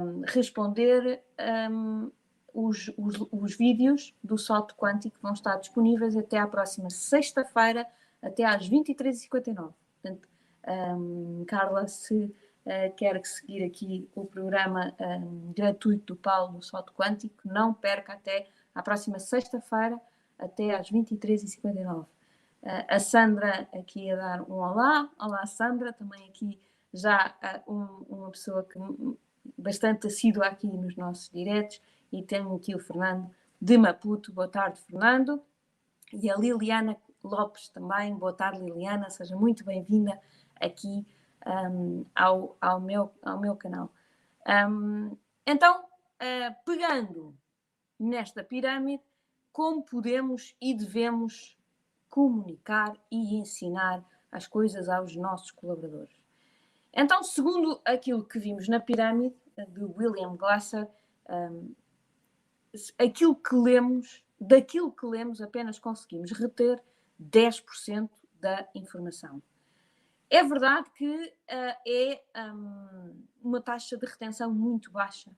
um, 0.00 0.22
responder. 0.26 1.22
Um, 1.70 2.10
os, 2.54 2.92
os, 2.98 3.14
os 3.32 3.56
vídeos 3.56 4.14
do 4.22 4.36
salto 4.36 4.74
quântico 4.74 5.16
vão 5.22 5.32
estar 5.32 5.56
disponíveis 5.56 6.14
até 6.14 6.38
à 6.38 6.46
próxima 6.46 6.90
sexta-feira, 6.90 7.86
até 8.20 8.44
às 8.44 8.68
23h59. 8.68 9.72
Portanto, 10.02 10.28
Carla, 11.46 11.88
se 11.88 12.30
uh, 12.66 12.94
quer 12.96 13.24
seguir 13.24 13.64
aqui 13.64 14.08
o 14.14 14.24
programa 14.24 14.94
um, 14.98 15.52
gratuito 15.52 16.14
do 16.14 16.16
Paulo 16.16 16.58
do 16.58 16.64
Salto 16.64 16.92
Quântico, 16.92 17.36
não 17.44 17.72
perca 17.72 18.14
até 18.14 18.48
à 18.74 18.82
próxima 18.82 19.18
sexta-feira, 19.18 20.00
até 20.38 20.74
às 20.74 20.90
23h59. 20.90 22.02
Uh, 22.02 22.06
a 22.88 22.98
Sandra 22.98 23.68
aqui 23.72 24.10
a 24.10 24.16
dar 24.16 24.42
um 24.42 24.54
olá. 24.54 25.10
Olá, 25.18 25.46
Sandra, 25.46 25.92
também 25.92 26.28
aqui 26.28 26.58
já 26.92 27.34
uh, 27.66 27.72
um, 27.72 27.86
uma 28.08 28.30
pessoa 28.30 28.64
que 28.64 28.78
bastante 29.58 30.06
assídua 30.06 30.46
aqui 30.46 30.66
nos 30.66 30.96
nossos 30.96 31.28
diretos 31.30 31.80
e 32.12 32.22
tenho 32.22 32.54
aqui 32.54 32.74
o 32.74 32.78
Fernando 32.78 33.30
de 33.60 33.76
Maputo. 33.78 34.32
Boa 34.32 34.48
tarde, 34.48 34.80
Fernando. 34.80 35.42
E 36.12 36.30
a 36.30 36.36
Liliana 36.36 36.96
Lopes 37.24 37.68
também. 37.68 38.14
Boa 38.14 38.32
tarde, 38.32 38.60
Liliana. 38.60 39.08
Seja 39.10 39.34
muito 39.36 39.64
bem-vinda 39.64 40.20
aqui 40.60 41.06
um, 41.46 42.04
ao, 42.14 42.56
ao, 42.60 42.80
meu, 42.80 43.12
ao 43.22 43.40
meu 43.40 43.56
canal. 43.56 43.92
Um, 44.46 45.16
então, 45.46 45.84
uh, 45.84 46.54
pegando 46.64 47.36
nesta 47.98 48.42
pirâmide, 48.42 49.02
como 49.52 49.84
podemos 49.84 50.56
e 50.60 50.74
devemos 50.74 51.56
comunicar 52.08 52.92
e 53.10 53.36
ensinar 53.36 54.04
as 54.30 54.46
coisas 54.46 54.88
aos 54.88 55.14
nossos 55.14 55.50
colaboradores? 55.50 56.16
Então, 56.92 57.22
segundo 57.22 57.80
aquilo 57.84 58.24
que 58.24 58.38
vimos 58.38 58.68
na 58.68 58.80
pirâmide 58.80 59.34
de 59.68 59.84
William 59.84 60.36
Glasser, 60.36 60.88
um, 61.28 61.74
aquilo 62.98 63.34
que 63.34 63.54
lemos, 63.54 64.24
daquilo 64.40 64.92
que 64.92 65.06
lemos, 65.06 65.40
apenas 65.40 65.78
conseguimos 65.78 66.32
reter 66.32 66.82
10% 67.20 68.10
da 68.40 68.68
informação. 68.74 69.42
É 70.32 70.42
verdade 70.42 70.88
que 70.96 71.06
uh, 71.06 71.76
é 71.86 72.22
um, 72.54 73.22
uma 73.42 73.60
taxa 73.60 73.98
de 73.98 74.06
retenção 74.06 74.50
muito 74.50 74.90
baixa, 74.90 75.30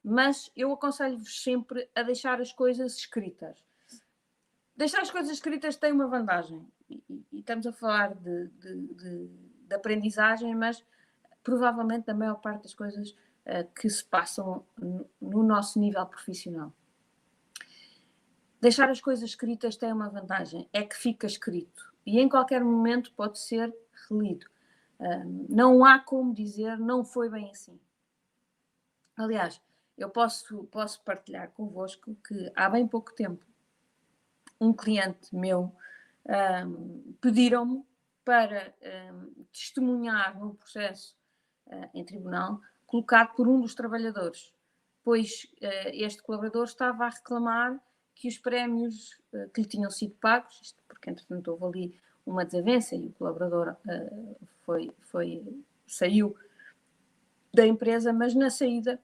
mas 0.00 0.48
eu 0.54 0.72
aconselho-vos 0.72 1.42
sempre 1.42 1.90
a 1.92 2.04
deixar 2.04 2.40
as 2.40 2.52
coisas 2.52 2.96
escritas. 2.96 3.58
Deixar 4.76 5.00
as 5.00 5.10
coisas 5.10 5.32
escritas 5.32 5.74
tem 5.74 5.90
uma 5.90 6.06
vantagem, 6.06 6.64
e, 6.88 7.02
e 7.32 7.40
estamos 7.40 7.66
a 7.66 7.72
falar 7.72 8.14
de, 8.14 8.46
de, 8.46 8.94
de, 8.94 9.26
de, 9.66 9.74
aprendizagem, 9.74 10.54
mas 10.54 10.86
provavelmente 11.42 12.08
a 12.08 12.14
maior 12.14 12.36
parte 12.36 12.62
das 12.62 12.74
coisas 12.74 13.10
uh, 13.10 13.68
que 13.74 13.90
se 13.90 14.04
passam 14.04 14.64
no, 14.78 15.10
no 15.20 15.42
nosso 15.42 15.80
nível 15.80 16.06
profissional. 16.06 16.72
Deixar 18.60 18.88
as 18.88 19.00
coisas 19.00 19.30
escritas 19.30 19.76
tem 19.76 19.92
uma 19.92 20.08
vantagem, 20.08 20.68
é 20.72 20.84
que 20.84 20.96
fica 20.96 21.26
escrito 21.26 21.88
e 22.06 22.20
em 22.20 22.28
qualquer 22.28 22.64
momento 22.64 23.12
pode 23.12 23.38
ser 23.38 23.74
relido. 24.08 24.46
Não 25.48 25.84
há 25.84 25.98
como 25.98 26.34
dizer 26.34 26.76
não 26.76 27.04
foi 27.04 27.28
bem 27.28 27.50
assim. 27.50 27.78
Aliás, 29.16 29.60
eu 29.96 30.08
posso, 30.08 30.64
posso 30.64 31.02
partilhar 31.02 31.50
convosco 31.50 32.16
que 32.26 32.52
há 32.54 32.68
bem 32.68 32.86
pouco 32.86 33.12
tempo 33.14 33.44
um 34.60 34.72
cliente 34.72 35.34
meu 35.34 35.74
um, 36.28 37.14
pediram-me 37.20 37.84
para 38.24 38.74
um, 39.12 39.44
testemunhar 39.52 40.38
num 40.38 40.54
processo 40.54 41.16
uh, 41.66 41.88
em 41.94 42.04
tribunal 42.04 42.60
colocado 42.86 43.34
por 43.34 43.48
um 43.48 43.60
dos 43.60 43.74
trabalhadores, 43.74 44.52
pois 45.02 45.44
uh, 45.62 45.90
este 45.92 46.22
colaborador 46.22 46.64
estava 46.64 47.06
a 47.06 47.10
reclamar 47.10 47.80
que 48.14 48.28
os 48.28 48.38
prémios 48.38 49.18
uh, 49.32 49.48
que 49.50 49.62
lhe 49.62 49.68
tinham 49.68 49.90
sido 49.90 50.14
pagos, 50.16 50.76
porque 50.86 51.10
entretanto 51.10 51.48
houve 51.48 51.64
ali 51.64 52.00
uma 52.28 52.44
desavença 52.44 52.94
e 52.94 53.06
o 53.06 53.12
colaborador 53.12 53.76
uh, 53.86 54.36
foi, 54.64 54.90
foi, 55.00 55.42
saiu 55.86 56.36
da 57.52 57.66
empresa, 57.66 58.12
mas 58.12 58.34
na 58.34 58.50
saída 58.50 59.00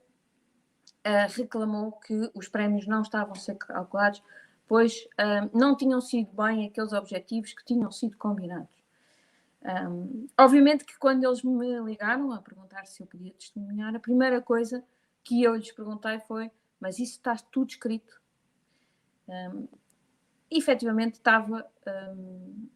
uh, 1.05 1.31
reclamou 1.35 1.93
que 1.93 2.31
os 2.33 2.47
prémios 2.47 2.87
não 2.87 3.01
estavam 3.01 3.33
a 3.33 3.39
ser 3.39 3.55
calculados, 3.55 4.21
pois 4.67 5.07
não 5.53 5.77
tinham 5.77 6.01
sido 6.01 6.31
bem 6.35 6.65
aqueles 6.65 6.91
objetivos 6.91 7.53
que 7.53 7.63
tinham 7.63 7.91
sido 7.91 8.17
combinados. 8.17 8.75
Um, 9.65 10.27
obviamente 10.39 10.85
que 10.85 10.97
quando 10.97 11.23
eles 11.23 11.43
me 11.43 11.79
ligaram 11.81 12.31
a 12.31 12.39
perguntar 12.39 12.85
se 12.85 13.01
eu 13.01 13.07
podia 13.07 13.33
testemunhar, 13.33 13.95
a 13.95 13.99
primeira 13.99 14.39
coisa 14.39 14.83
que 15.23 15.41
eu 15.41 15.55
lhes 15.55 15.71
perguntei 15.71 16.19
foi: 16.19 16.51
Mas 16.79 16.99
isso 16.99 17.13
está 17.13 17.35
tudo 17.35 17.69
escrito? 17.69 18.21
Um, 19.27 19.67
efetivamente 20.51 21.15
estava 21.15 21.67
um, 22.15 22.67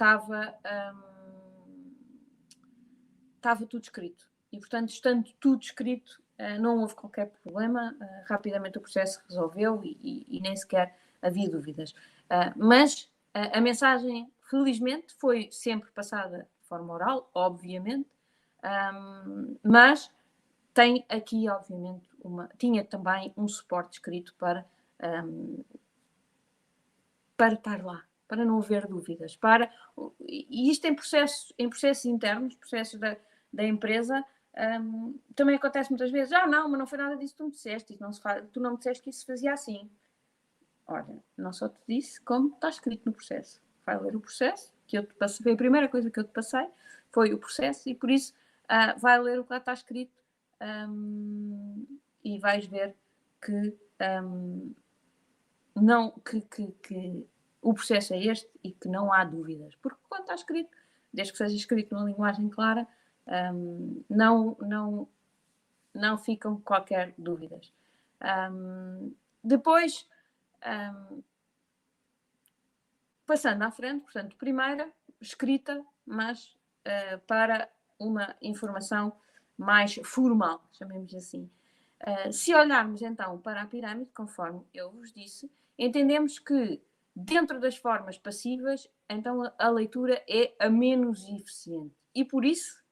estava 0.00 0.54
um, 0.94 1.92
estava 3.36 3.66
tudo 3.66 3.82
escrito 3.82 4.26
e 4.50 4.58
portanto 4.58 4.88
estando 4.88 5.30
tudo 5.38 5.62
escrito 5.62 6.22
uh, 6.38 6.58
não 6.58 6.78
houve 6.78 6.94
qualquer 6.94 7.30
problema, 7.42 7.94
uh, 8.00 8.24
rapidamente 8.26 8.78
o 8.78 8.80
processo 8.80 9.20
resolveu 9.28 9.84
e, 9.84 9.98
e, 10.02 10.38
e 10.38 10.40
nem 10.40 10.56
sequer 10.56 10.96
havia 11.20 11.50
dúvidas. 11.50 11.94
mas 12.56 13.10
a 13.34 13.60
mensagem, 13.60 14.32
felizmente, 14.40 15.12
foi 15.14 15.50
sempre 15.52 15.90
passada 15.90 16.48
de 16.62 16.66
forma 16.66 16.94
oral, 16.94 17.30
obviamente, 17.34 18.08
um, 18.64 19.56
mas 19.62 20.10
tem 20.72 21.04
aqui, 21.10 21.46
obviamente, 21.46 22.08
uma, 22.24 22.48
tinha 22.56 22.82
também 22.82 23.34
um 23.36 23.46
suporte 23.46 23.98
escrito 23.98 24.34
para, 24.38 24.64
um, 25.22 25.62
para 27.36 27.52
estar 27.52 27.84
lá, 27.84 28.02
para 28.30 28.44
não 28.44 28.58
haver 28.58 28.86
dúvidas. 28.86 29.34
Para, 29.34 29.68
e 30.20 30.70
isto 30.70 30.84
em 30.84 30.94
processos, 30.94 31.52
em 31.58 31.68
processos 31.68 32.04
internos, 32.04 32.54
processos 32.54 33.00
da, 33.00 33.16
da 33.52 33.64
empresa, 33.64 34.24
um, 34.80 35.18
também 35.34 35.56
acontece 35.56 35.90
muitas 35.90 36.12
vezes, 36.12 36.32
ah 36.32 36.46
não, 36.46 36.68
mas 36.68 36.78
não 36.78 36.86
foi 36.86 36.96
nada 36.96 37.16
disso 37.16 37.34
que 37.34 37.38
tu 37.38 37.44
me 37.46 37.50
disseste, 37.50 37.98
não 38.00 38.12
faz, 38.14 38.44
tu 38.52 38.60
não 38.60 38.70
me 38.70 38.76
disseste 38.76 39.02
que 39.02 39.10
isso 39.10 39.20
se 39.20 39.26
fazia 39.26 39.52
assim. 39.52 39.90
Olha, 40.86 41.18
não 41.36 41.52
só 41.52 41.68
te 41.68 41.80
disse 41.88 42.20
como 42.20 42.54
está 42.54 42.68
escrito 42.68 43.02
no 43.04 43.12
processo. 43.12 43.60
Vai 43.84 44.00
ler 44.00 44.14
o 44.14 44.20
processo, 44.20 44.72
que 44.86 44.96
eu 44.96 45.04
te 45.04 45.14
passei, 45.14 45.42
foi 45.42 45.52
a 45.52 45.56
primeira 45.56 45.88
coisa 45.88 46.08
que 46.08 46.20
eu 46.20 46.24
te 46.24 46.32
passei, 46.32 46.68
foi 47.10 47.34
o 47.34 47.38
processo, 47.38 47.88
e 47.88 47.96
por 47.96 48.12
isso 48.12 48.32
uh, 48.66 48.96
vai 49.00 49.20
ler 49.20 49.40
o 49.40 49.44
que 49.44 49.52
lá 49.52 49.58
está 49.58 49.72
escrito 49.72 50.12
um, 50.88 51.84
e 52.22 52.38
vais 52.38 52.64
ver 52.64 52.94
que, 53.44 53.76
um, 54.22 54.72
não, 55.74 56.12
que, 56.12 56.40
que, 56.42 56.72
que, 56.80 57.26
o 57.62 57.74
processo 57.74 58.14
é 58.14 58.24
este 58.24 58.48
e 58.62 58.72
que 58.72 58.88
não 58.88 59.12
há 59.12 59.24
dúvidas. 59.24 59.74
Porque 59.76 60.00
quando 60.08 60.22
está 60.22 60.34
escrito, 60.34 60.70
desde 61.12 61.32
que 61.32 61.38
seja 61.38 61.54
escrito 61.54 61.94
numa 61.94 62.06
linguagem 62.06 62.48
clara, 62.48 62.86
um, 63.54 64.02
não, 64.08 64.56
não, 64.60 65.08
não 65.94 66.18
ficam 66.18 66.60
qualquer 66.60 67.14
dúvidas. 67.18 67.72
depois, 69.42 70.08
passando 73.26 73.62
à 73.62 73.70
frente, 73.70 74.02
portanto, 74.02 74.36
primeira, 74.36 74.90
escrita, 75.20 75.84
mas 76.06 76.56
uh, 76.86 77.18
para 77.26 77.68
uma 77.98 78.34
informação 78.40 79.12
mais 79.56 79.94
formal, 80.04 80.64
chamemos 80.72 81.14
assim. 81.14 81.50
Uh, 82.00 82.32
se 82.32 82.54
olharmos 82.54 83.02
então 83.02 83.38
para 83.38 83.62
a 83.62 83.66
pirâmide, 83.66 84.10
conforme 84.12 84.66
eu 84.72 84.90
vos 84.90 85.12
disse, 85.12 85.50
entendemos 85.78 86.38
que 86.38 86.80
dentro 87.14 87.60
das 87.60 87.76
formas 87.76 88.18
passivas, 88.18 88.88
então 89.08 89.52
a, 89.58 89.68
leitura 89.68 90.22
é 90.28 90.54
a 90.58 90.68
menos 90.68 91.28
eficiente. 91.28 91.94
E 92.14 92.24
por 92.24 92.44
isso, 92.44 92.82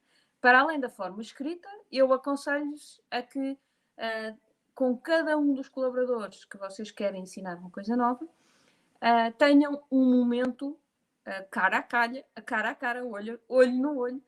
para 0.40 0.60
além 0.60 0.80
da 0.80 0.88
forma 0.88 1.22
escrita, 1.22 1.68
eu 1.90 2.12
aconselho-vos 2.12 3.00
a 3.10 3.22
que 3.22 3.52
uh, 3.52 4.38
com 4.74 4.96
cada 4.96 5.36
um 5.36 5.54
dos 5.54 5.68
colaboradores 5.68 6.44
que 6.44 6.56
vocês 6.56 6.90
querem 6.90 7.22
ensinar 7.22 7.56
uma 7.56 7.70
coisa 7.70 7.96
nova, 7.96 8.24
uh, 8.24 9.32
tenham 9.38 9.82
um 9.90 10.04
momento 10.18 10.70
uh, 10.70 11.48
cara 11.50 11.78
a 11.78 11.82
cara, 11.82 12.24
cara 12.44 12.70
a 12.70 12.74
cara, 12.74 13.04
olho, 13.04 13.40
olho 13.48 13.72
no 13.72 13.98
olho, 13.98 14.22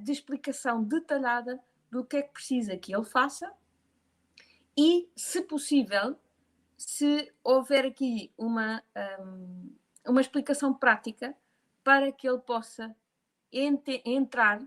de 0.00 0.10
explicação 0.10 0.82
detalhada 0.82 1.62
do 1.88 2.04
que 2.04 2.16
é 2.16 2.22
que 2.22 2.32
precisa 2.32 2.76
que 2.76 2.92
ele 2.92 3.04
faça 3.04 3.48
e, 4.76 5.08
se 5.14 5.42
possível, 5.42 6.16
se 6.80 7.30
houver 7.44 7.84
aqui 7.84 8.32
uma, 8.38 8.82
um, 9.20 9.76
uma 10.06 10.20
explicação 10.22 10.72
prática 10.72 11.36
para 11.84 12.10
que 12.10 12.26
ele 12.26 12.38
possa 12.38 12.96
entrar 13.52 14.62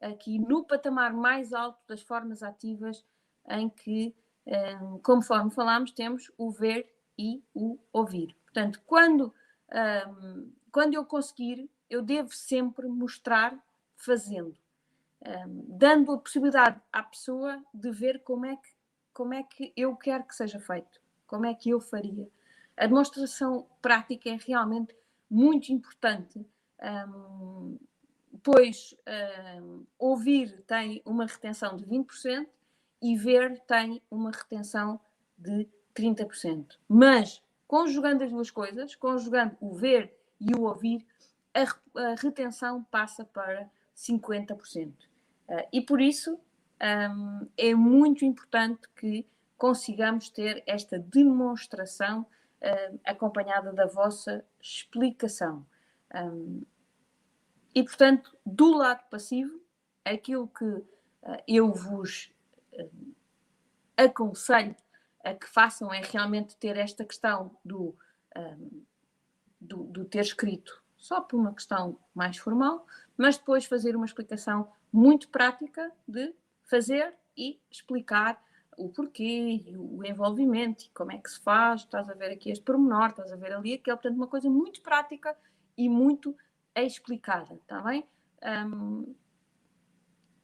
aqui 0.00 0.38
no 0.38 0.64
patamar 0.64 1.12
mais 1.12 1.52
alto 1.52 1.78
das 1.86 2.00
formas 2.00 2.42
ativas 2.42 3.04
em 3.50 3.68
que, 3.68 4.16
um, 4.80 4.98
conforme 5.00 5.50
falámos, 5.50 5.92
temos 5.92 6.32
o 6.38 6.50
ver 6.50 6.90
e 7.18 7.42
o 7.52 7.78
ouvir. 7.92 8.34
Portanto, 8.44 8.80
quando, 8.86 9.34
um, 10.08 10.50
quando 10.72 10.94
eu 10.94 11.04
conseguir, 11.04 11.68
eu 11.90 12.00
devo 12.00 12.32
sempre 12.32 12.88
mostrar 12.88 13.54
fazendo 13.94 14.56
um, 15.22 15.64
dando 15.68 16.12
a 16.12 16.18
possibilidade 16.18 16.80
à 16.90 17.02
pessoa 17.02 17.62
de 17.74 17.90
ver 17.90 18.22
como 18.22 18.46
é, 18.46 18.56
que, 18.56 18.70
como 19.12 19.34
é 19.34 19.42
que 19.42 19.70
eu 19.76 19.94
quero 19.96 20.24
que 20.24 20.34
seja 20.34 20.58
feito, 20.58 20.98
como 21.28 21.46
é 21.46 21.54
que 21.54 21.70
eu 21.70 21.80
faria. 21.80 22.28
A 22.76 22.86
demonstração 22.86 23.66
prática 23.80 24.28
é 24.30 24.38
realmente 24.44 24.96
muito 25.30 25.72
importante, 25.72 26.44
um, 27.08 27.78
pois 28.42 28.96
um, 29.62 29.84
ouvir 29.98 30.62
tem 30.66 31.02
uma 31.04 31.26
retenção 31.26 31.76
de 31.76 31.84
20% 31.84 32.46
e 33.02 33.16
ver 33.16 33.60
tem 33.60 34.02
uma 34.10 34.30
retenção 34.30 34.98
de 35.36 35.68
30%. 35.94 36.76
Mas, 36.88 37.42
conjugando 37.66 38.24
as 38.24 38.30
duas 38.30 38.50
coisas, 38.50 38.94
conjugando 38.96 39.56
o 39.60 39.74
ver 39.74 40.12
e 40.40 40.54
o 40.54 40.62
ouvir, 40.62 41.06
a, 41.54 41.62
a 42.00 42.14
retenção 42.14 42.82
passa 42.84 43.24
para 43.24 43.68
50%. 43.96 44.88
Uh, 44.88 44.94
ah, 45.48 45.66
e 45.72 45.80
por 45.80 46.00
isso 46.00 46.38
um, 46.80 47.48
é 47.56 47.74
muito 47.74 48.24
importante 48.24 48.82
que 48.96 49.26
consigamos 49.58 50.30
ter 50.30 50.62
esta 50.66 50.98
demonstração 50.98 52.22
uh, 52.22 53.00
acompanhada 53.04 53.72
da 53.72 53.86
vossa 53.86 54.44
explicação. 54.60 55.66
Um, 56.14 56.62
e, 57.74 57.82
portanto, 57.82 58.34
do 58.46 58.72
lado 58.72 59.06
passivo, 59.10 59.60
aquilo 60.04 60.48
que 60.48 60.64
uh, 60.64 60.86
eu 61.46 61.72
vos 61.72 62.32
aconselho 63.96 64.76
a 65.24 65.34
que 65.34 65.48
façam 65.48 65.92
é 65.92 66.00
realmente 66.00 66.56
ter 66.56 66.76
esta 66.76 67.04
questão 67.04 67.56
do, 67.64 67.96
um, 68.36 68.84
do, 69.60 69.84
do 69.84 70.04
ter 70.04 70.20
escrito 70.20 70.82
só 70.96 71.20
por 71.20 71.38
uma 71.38 71.52
questão 71.52 71.98
mais 72.14 72.36
formal, 72.36 72.86
mas 73.16 73.36
depois 73.36 73.64
fazer 73.64 73.96
uma 73.96 74.06
explicação 74.06 74.70
muito 74.92 75.28
prática 75.28 75.92
de 76.06 76.34
fazer 76.64 77.14
e 77.36 77.60
explicar 77.70 78.40
o 78.78 78.88
porquê, 78.88 79.64
o 79.76 80.04
envolvimento, 80.04 80.88
como 80.94 81.10
é 81.10 81.18
que 81.18 81.28
se 81.28 81.40
faz, 81.40 81.80
estás 81.80 82.08
a 82.08 82.14
ver 82.14 82.30
aqui 82.30 82.50
este 82.50 82.64
pormenor, 82.64 83.10
estás 83.10 83.32
a 83.32 83.36
ver 83.36 83.52
ali 83.52 83.74
aquele, 83.74 83.96
portanto, 83.96 84.16
uma 84.16 84.28
coisa 84.28 84.48
muito 84.48 84.80
prática 84.80 85.36
e 85.76 85.88
muito 85.88 86.34
explicada, 86.74 87.54
está 87.54 87.80
bem? 87.82 88.08
Um, 88.42 89.14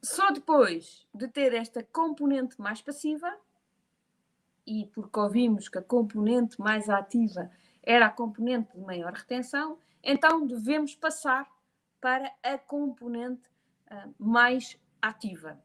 só 0.03 0.31
depois 0.31 1.07
de 1.13 1.29
ter 1.29 1.53
esta 1.53 1.81
componente 1.81 2.59
mais 2.59 2.81
passiva, 2.81 3.33
e 4.67 4.85
porque 4.87 5.17
ouvimos 5.17 5.69
que 5.69 5.77
a 5.77 5.81
componente 5.81 6.59
mais 6.59 6.89
ativa 6.89 7.49
era 7.81 8.07
a 8.07 8.11
componente 8.11 8.73
de 8.75 8.83
maior 8.83 9.13
retenção, 9.13 9.79
então 10.03 10.45
devemos 10.45 10.93
passar 10.93 11.49
para 12.01 12.33
a 12.43 12.57
componente 12.57 13.47
uh, 13.91 14.13
mais 14.19 14.77
ativa. 15.01 15.63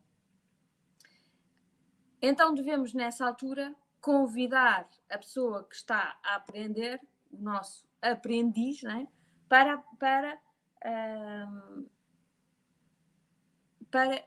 Então 2.22 2.54
devemos, 2.54 2.92
nessa 2.92 3.26
altura, 3.26 3.74
convidar 4.00 4.88
a 5.08 5.18
pessoa 5.18 5.64
que 5.64 5.74
está 5.74 6.18
a 6.22 6.36
aprender, 6.36 7.00
o 7.30 7.42
nosso 7.42 7.86
aprendiz, 8.00 8.82
né, 8.82 9.06
para, 9.48 9.78
para, 9.98 10.38
uh, 10.84 11.90
para 13.90 14.24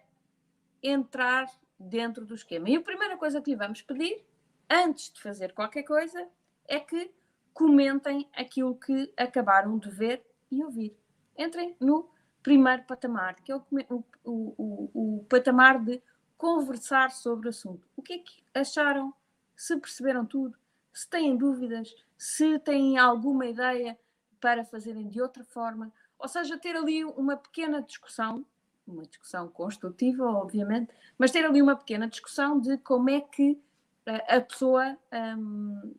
entrar 0.82 1.48
dentro 1.80 2.26
do 2.26 2.36
esquema. 2.36 2.70
E 2.70 2.76
a 2.76 2.82
primeira 2.82 3.18
coisa 3.18 3.42
que 3.42 3.52
lhe 3.52 3.58
vamos 3.58 3.82
pedir, 3.82 4.26
antes 4.70 5.12
de 5.12 5.22
fazer 5.22 5.54
qualquer 5.54 5.84
coisa, 5.84 6.28
é 6.68 6.80
que 6.80 7.12
comentem 7.54 8.28
aquilo 8.34 8.76
que 8.76 9.14
acabaram 9.16 9.78
de 9.78 9.90
ver 9.90 10.26
e 10.52 10.64
ouvir. 10.64 10.98
Entrem 11.38 11.76
no 11.80 12.10
primeiro 12.42 12.84
patamar, 12.84 13.36
que 13.36 13.52
é 13.52 13.56
o, 13.56 13.64
o, 13.90 14.04
o, 14.26 15.20
o 15.20 15.26
patamar 15.26 15.80
de 15.80 16.02
conversar 16.44 17.10
sobre 17.10 17.48
o 17.48 17.52
assunto. 17.52 17.88
O 17.96 18.02
que 18.02 18.14
é 18.16 18.18
que 18.18 18.44
acharam? 18.54 19.14
Se 19.56 19.78
perceberam 19.78 20.26
tudo? 20.26 20.58
Se 20.92 21.10
têm 21.10 21.38
dúvidas? 21.38 21.96
Se 22.18 22.60
têm 22.60 22.98
alguma 22.98 23.46
ideia 23.46 23.98
para 24.42 24.66
fazerem 24.66 25.08
de 25.08 25.22
outra 25.22 25.46
forma? 25.46 25.90
Ou 26.20 26.28
seja, 26.28 26.58
ter 26.58 26.76
ali 26.76 27.06
uma 27.06 27.38
pequena 27.38 27.82
discussão, 27.82 28.46
uma 28.86 29.04
discussão 29.04 29.48
construtiva, 29.48 30.26
obviamente, 30.26 30.94
mas 31.18 31.32
ter 31.32 31.46
ali 31.46 31.62
uma 31.62 31.78
pequena 31.78 32.10
discussão 32.10 32.60
de 32.60 32.78
como 32.80 33.10
é 33.10 33.22
que 33.22 33.58
a, 34.06 34.36
a 34.36 34.42
pessoa. 34.42 34.98
Um, 35.38 35.96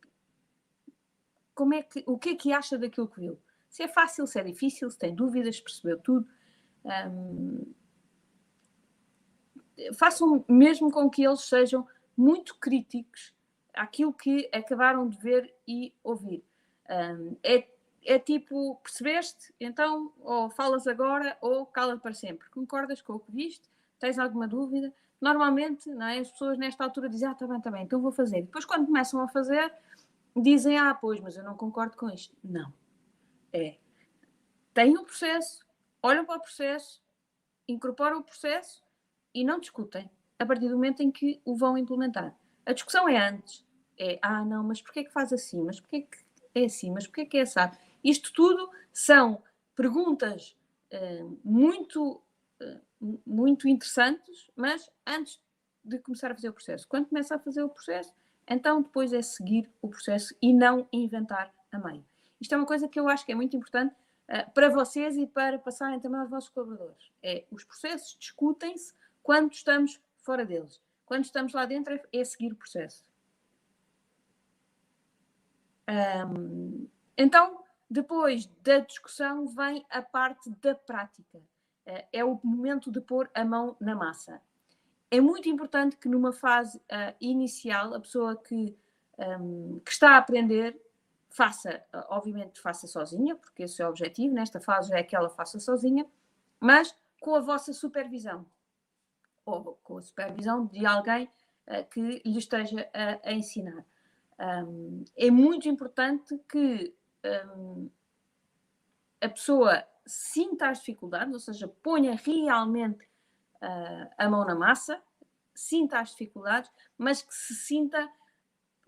como 1.54 1.72
é 1.72 1.82
que, 1.82 2.04
o 2.06 2.18
que 2.18 2.30
é 2.30 2.34
que 2.34 2.52
acha 2.52 2.76
daquilo 2.76 3.08
que 3.08 3.20
viu? 3.20 3.38
Se 3.70 3.82
é 3.82 3.88
fácil, 3.88 4.26
se 4.26 4.38
é 4.38 4.44
difícil, 4.44 4.90
se 4.90 4.98
tem 4.98 5.14
dúvidas, 5.14 5.58
percebeu 5.58 5.98
tudo. 5.98 6.28
Um, 6.84 7.72
façam 9.96 10.44
mesmo 10.48 10.90
com 10.90 11.08
que 11.10 11.24
eles 11.24 11.40
sejam 11.40 11.86
muito 12.16 12.56
críticos 12.56 13.32
àquilo 13.74 14.12
que 14.12 14.48
acabaram 14.52 15.08
de 15.08 15.16
ver 15.18 15.54
e 15.66 15.92
ouvir. 16.02 16.44
Um, 16.88 17.36
é, 17.42 17.66
é 18.04 18.18
tipo, 18.18 18.76
percebeste? 18.76 19.52
Então, 19.58 20.12
ou 20.20 20.50
falas 20.50 20.86
agora 20.86 21.36
ou 21.40 21.66
cala 21.66 21.96
para 21.98 22.14
sempre. 22.14 22.48
Concordas 22.50 23.02
com 23.02 23.14
o 23.14 23.20
que 23.20 23.32
viste? 23.32 23.68
Tens 23.98 24.18
alguma 24.18 24.46
dúvida? 24.46 24.92
normalmente 25.24 25.88
não 25.88 26.06
é, 26.06 26.18
as 26.18 26.30
pessoas 26.30 26.58
nesta 26.58 26.84
altura 26.84 27.08
dizem, 27.08 27.28
ah, 27.28 27.32
está 27.32 27.46
bem, 27.46 27.56
está 27.56 27.70
bem, 27.70 27.82
então 27.82 28.00
vou 28.00 28.12
fazer. 28.12 28.42
Depois, 28.42 28.66
quando 28.66 28.84
começam 28.84 29.20
a 29.22 29.28
fazer, 29.28 29.72
dizem, 30.36 30.78
ah, 30.78 30.94
pois, 30.94 31.18
mas 31.18 31.34
eu 31.34 31.42
não 31.42 31.56
concordo 31.56 31.96
com 31.96 32.10
isto. 32.10 32.36
Não. 32.44 32.70
É. 33.50 33.78
Têm 34.74 34.98
o 34.98 35.04
processo, 35.04 35.64
olham 36.02 36.26
para 36.26 36.36
o 36.36 36.40
processo, 36.40 37.02
incorporam 37.66 38.18
o 38.18 38.22
processo 38.22 38.83
e 39.34 39.44
não 39.44 39.58
discutem 39.58 40.08
a 40.38 40.46
partir 40.46 40.68
do 40.68 40.74
momento 40.74 41.02
em 41.02 41.10
que 41.10 41.40
o 41.44 41.56
vão 41.56 41.76
implementar. 41.76 42.34
A 42.66 42.72
discussão 42.72 43.08
é 43.08 43.16
antes. 43.16 43.64
É, 43.98 44.18
ah, 44.22 44.44
não, 44.44 44.64
mas 44.64 44.80
porquê 44.82 45.00
é 45.00 45.04
que 45.04 45.12
faz 45.12 45.32
assim? 45.32 45.62
Mas 45.62 45.80
porquê 45.80 45.96
é 45.96 46.00
que 46.00 46.18
é 46.54 46.64
assim? 46.64 46.90
Mas 46.90 47.06
porquê 47.06 47.20
é 47.22 47.26
que 47.26 47.38
é 47.38 47.42
assim? 47.42 47.60
Isto 48.02 48.32
tudo 48.32 48.70
são 48.92 49.42
perguntas 49.74 50.56
uh, 50.92 51.38
muito, 51.44 52.20
uh, 52.60 53.20
muito 53.26 53.68
interessantes, 53.68 54.50
mas 54.56 54.90
antes 55.06 55.40
de 55.84 55.98
começar 55.98 56.30
a 56.30 56.34
fazer 56.34 56.48
o 56.48 56.52
processo. 56.52 56.88
Quando 56.88 57.06
começa 57.06 57.34
a 57.34 57.38
fazer 57.38 57.62
o 57.62 57.68
processo, 57.68 58.12
então 58.48 58.82
depois 58.82 59.12
é 59.12 59.22
seguir 59.22 59.70
o 59.80 59.88
processo 59.88 60.34
e 60.40 60.52
não 60.52 60.88
inventar 60.92 61.52
a 61.70 61.78
meio. 61.78 62.04
Isto 62.40 62.54
é 62.54 62.58
uma 62.58 62.66
coisa 62.66 62.88
que 62.88 62.98
eu 62.98 63.08
acho 63.08 63.24
que 63.24 63.32
é 63.32 63.34
muito 63.34 63.56
importante 63.56 63.94
uh, 64.28 64.50
para 64.52 64.68
vocês 64.68 65.16
e 65.16 65.26
para 65.26 65.58
passarem 65.58 66.00
também 66.00 66.20
aos 66.20 66.30
vossos 66.30 66.50
colaboradores. 66.50 67.12
É, 67.22 67.44
os 67.50 67.64
processos 67.64 68.16
discutem-se 68.18 68.92
quando 69.24 69.52
estamos 69.52 69.98
fora 70.18 70.44
deles. 70.44 70.80
Quando 71.06 71.24
estamos 71.24 71.52
lá 71.54 71.64
dentro 71.64 71.94
é, 71.94 72.02
é 72.12 72.24
seguir 72.24 72.52
o 72.52 72.56
processo. 72.56 73.04
Um, 75.88 76.86
então, 77.16 77.64
depois 77.90 78.46
da 78.62 78.78
discussão 78.78 79.48
vem 79.48 79.84
a 79.90 80.02
parte 80.02 80.50
da 80.62 80.74
prática. 80.74 81.38
Uh, 81.86 82.04
é 82.12 82.24
o 82.24 82.38
momento 82.44 82.90
de 82.92 83.00
pôr 83.00 83.30
a 83.34 83.44
mão 83.44 83.76
na 83.80 83.94
massa. 83.94 84.40
É 85.10 85.20
muito 85.20 85.48
importante 85.48 85.96
que 85.96 86.08
numa 86.08 86.32
fase 86.32 86.78
uh, 86.78 87.14
inicial 87.20 87.94
a 87.94 88.00
pessoa 88.00 88.36
que, 88.36 88.76
um, 89.18 89.80
que 89.80 89.90
está 89.90 90.12
a 90.12 90.18
aprender 90.18 90.78
faça, 91.30 91.82
uh, 91.94 92.04
obviamente 92.10 92.60
faça 92.60 92.86
sozinha, 92.86 93.36
porque 93.36 93.62
esse 93.62 93.80
é 93.80 93.86
o 93.86 93.90
objetivo, 93.90 94.34
nesta 94.34 94.60
fase 94.60 94.92
é 94.94 95.02
que 95.02 95.16
ela 95.16 95.30
faça 95.30 95.58
sozinha, 95.58 96.06
mas 96.60 96.94
com 97.20 97.34
a 97.34 97.40
vossa 97.40 97.72
supervisão, 97.72 98.46
ou 99.44 99.78
com 99.82 99.98
a 99.98 100.02
supervisão 100.02 100.66
de 100.66 100.84
alguém 100.86 101.30
que 101.90 102.22
lhe 102.24 102.38
esteja 102.38 102.88
a, 102.92 103.28
a 103.28 103.32
ensinar. 103.32 103.84
Um, 104.38 105.04
é 105.16 105.30
muito 105.30 105.68
importante 105.68 106.38
que 106.48 106.94
um, 107.56 107.88
a 109.20 109.28
pessoa 109.28 109.84
sinta 110.06 110.68
as 110.68 110.78
dificuldades, 110.78 111.32
ou 111.32 111.40
seja, 111.40 111.68
ponha 111.68 112.14
realmente 112.14 113.04
uh, 113.62 114.10
a 114.18 114.28
mão 114.28 114.44
na 114.44 114.54
massa, 114.54 115.00
sinta 115.54 116.00
as 116.00 116.10
dificuldades, 116.10 116.70
mas 116.98 117.22
que 117.22 117.34
se 117.34 117.54
sinta 117.54 118.10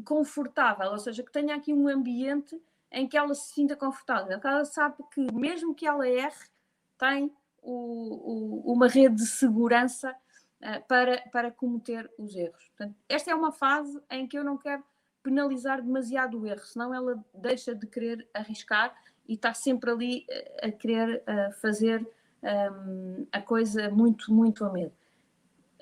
confortável, 0.05 0.91
ou 0.91 0.99
seja, 0.99 1.23
que 1.23 1.33
tenha 1.33 1.55
aqui 1.55 1.73
um 1.73 1.89
ambiente 1.89 2.61
em 2.91 3.09
que 3.09 3.17
ela 3.17 3.35
se 3.35 3.55
sinta 3.55 3.75
confortável, 3.77 4.39
que 4.39 4.47
ela 4.47 4.65
sabe 4.65 4.97
que 5.13 5.33
mesmo 5.33 5.75
que 5.75 5.87
ela 5.87 6.07
erre, 6.07 6.51
tem 6.99 7.35
o, 7.63 8.63
o, 8.69 8.73
uma 8.73 8.89
rede 8.89 9.17
de 9.17 9.27
segurança 9.27 10.11
uh, 10.13 10.17
para, 10.89 11.23
para 11.31 11.51
cometer 11.51 12.11
os 12.19 12.35
erros. 12.35 12.67
Portanto, 12.69 12.97
esta 13.09 13.31
é 13.31 13.35
uma 13.35 13.53
fase 13.53 14.01
em 14.11 14.27
que 14.27 14.39
eu 14.39 14.45
não 14.45 14.57
quero 14.57 14.83
penalizar 15.23 15.83
demasiado 15.83 16.41
o 16.41 16.47
erro, 16.47 16.65
senão 16.65 16.95
ela 16.95 17.23
deixa 17.35 17.75
de 17.75 17.87
querer 17.87 18.29
arriscar 18.33 18.95
e 19.29 19.35
está 19.35 19.53
sempre 19.53 19.91
ali 19.91 20.25
eh, 20.31 20.69
a 20.69 20.71
querer 20.71 21.21
uh, 21.23 21.53
fazer 21.61 22.07
ehm, 22.43 23.27
a 23.33 23.43
coisa 23.43 23.91
muito, 23.91 24.33
muito 24.33 24.65
a 24.65 24.73
medo. 24.73 24.95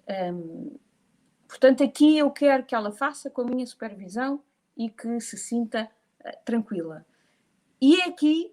Ehm, 0.07 0.75
portanto, 1.47 1.85
aqui 1.85 2.17
eu 2.17 2.31
quero 2.31 2.65
que 2.65 2.75
ela 2.75 2.91
faça 2.91 3.29
com 3.29 3.43
a 3.43 3.45
minha 3.45 3.67
supervisão 3.67 4.43
e 4.75 4.89
que 4.89 5.21
se 5.21 5.37
sinta 5.37 5.91
tranquila. 6.45 7.05
E 7.81 8.01
é 8.01 8.07
aqui 8.07 8.51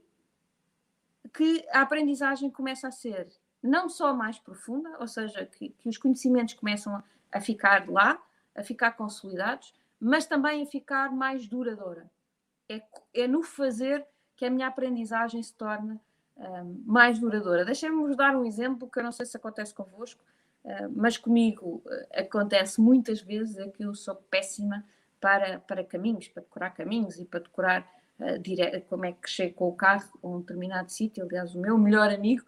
que 1.34 1.66
a 1.72 1.82
aprendizagem 1.82 2.50
começa 2.50 2.90
a 2.90 2.92
ser 2.92 3.30
não 3.62 3.90
só 3.90 4.14
mais 4.14 4.40
profunda, 4.40 4.90
ou 5.00 5.08
seja, 5.08 5.46
que, 5.46 5.70
que 5.70 5.90
os 5.90 5.98
conhecimentos 5.98 6.54
começam 6.54 6.96
a, 6.96 7.04
a 7.32 7.42
ficar 7.42 7.88
lá, 7.90 8.22
a 8.56 8.64
ficar 8.64 8.92
consolidados, 8.92 9.74
mas 10.00 10.26
também 10.26 10.64
a 10.64 10.66
ficar 10.66 11.12
mais 11.12 11.48
duradoura. 11.48 12.10
É, 12.68 12.82
é 13.14 13.28
no 13.28 13.44
fazer 13.44 14.06
que 14.36 14.46
a 14.46 14.50
minha 14.50 14.68
aprendizagem 14.68 15.42
se 15.44 15.54
torna 15.54 16.02
um, 16.36 16.84
mais 16.86 17.20
duradoura. 17.20 17.64
Deixem-me 17.64 18.16
dar 18.16 18.36
um 18.36 18.46
exemplo 18.46 18.90
que 18.90 19.00
eu 19.00 19.04
não 19.04 19.12
sei 19.12 19.26
se 19.26 19.38
acontece 19.38 19.74
convosco, 19.74 20.24
uh, 20.64 20.92
mas 20.96 21.18
comigo 21.18 21.84
uh, 21.86 22.20
acontece 22.20 22.82
muitas 22.82 23.22
vezes 23.22 23.58
é 23.58 23.68
que 23.68 23.84
eu 23.84 23.94
sou 23.94 24.16
péssima 24.16 24.84
para, 25.20 25.60
para 25.60 25.84
caminhos, 25.84 26.28
para 26.30 26.42
decorar 26.42 26.72
caminhos 26.72 27.20
e 27.20 27.26
para 27.26 27.42
decorar 27.42 27.88
uh, 28.20 28.40
dire... 28.40 28.82
como 28.90 29.06
é 29.06 29.12
que 29.12 29.30
chego 29.30 29.54
com 29.54 29.70
o 29.70 29.76
carro 29.76 30.10
a 30.24 30.28
um 30.28 30.40
determinado 30.40 30.92
sítio. 30.92 31.24
Aliás, 31.24 31.54
o 31.54 31.60
meu 31.60 31.78
melhor 31.78 32.10
amigo 32.12 32.44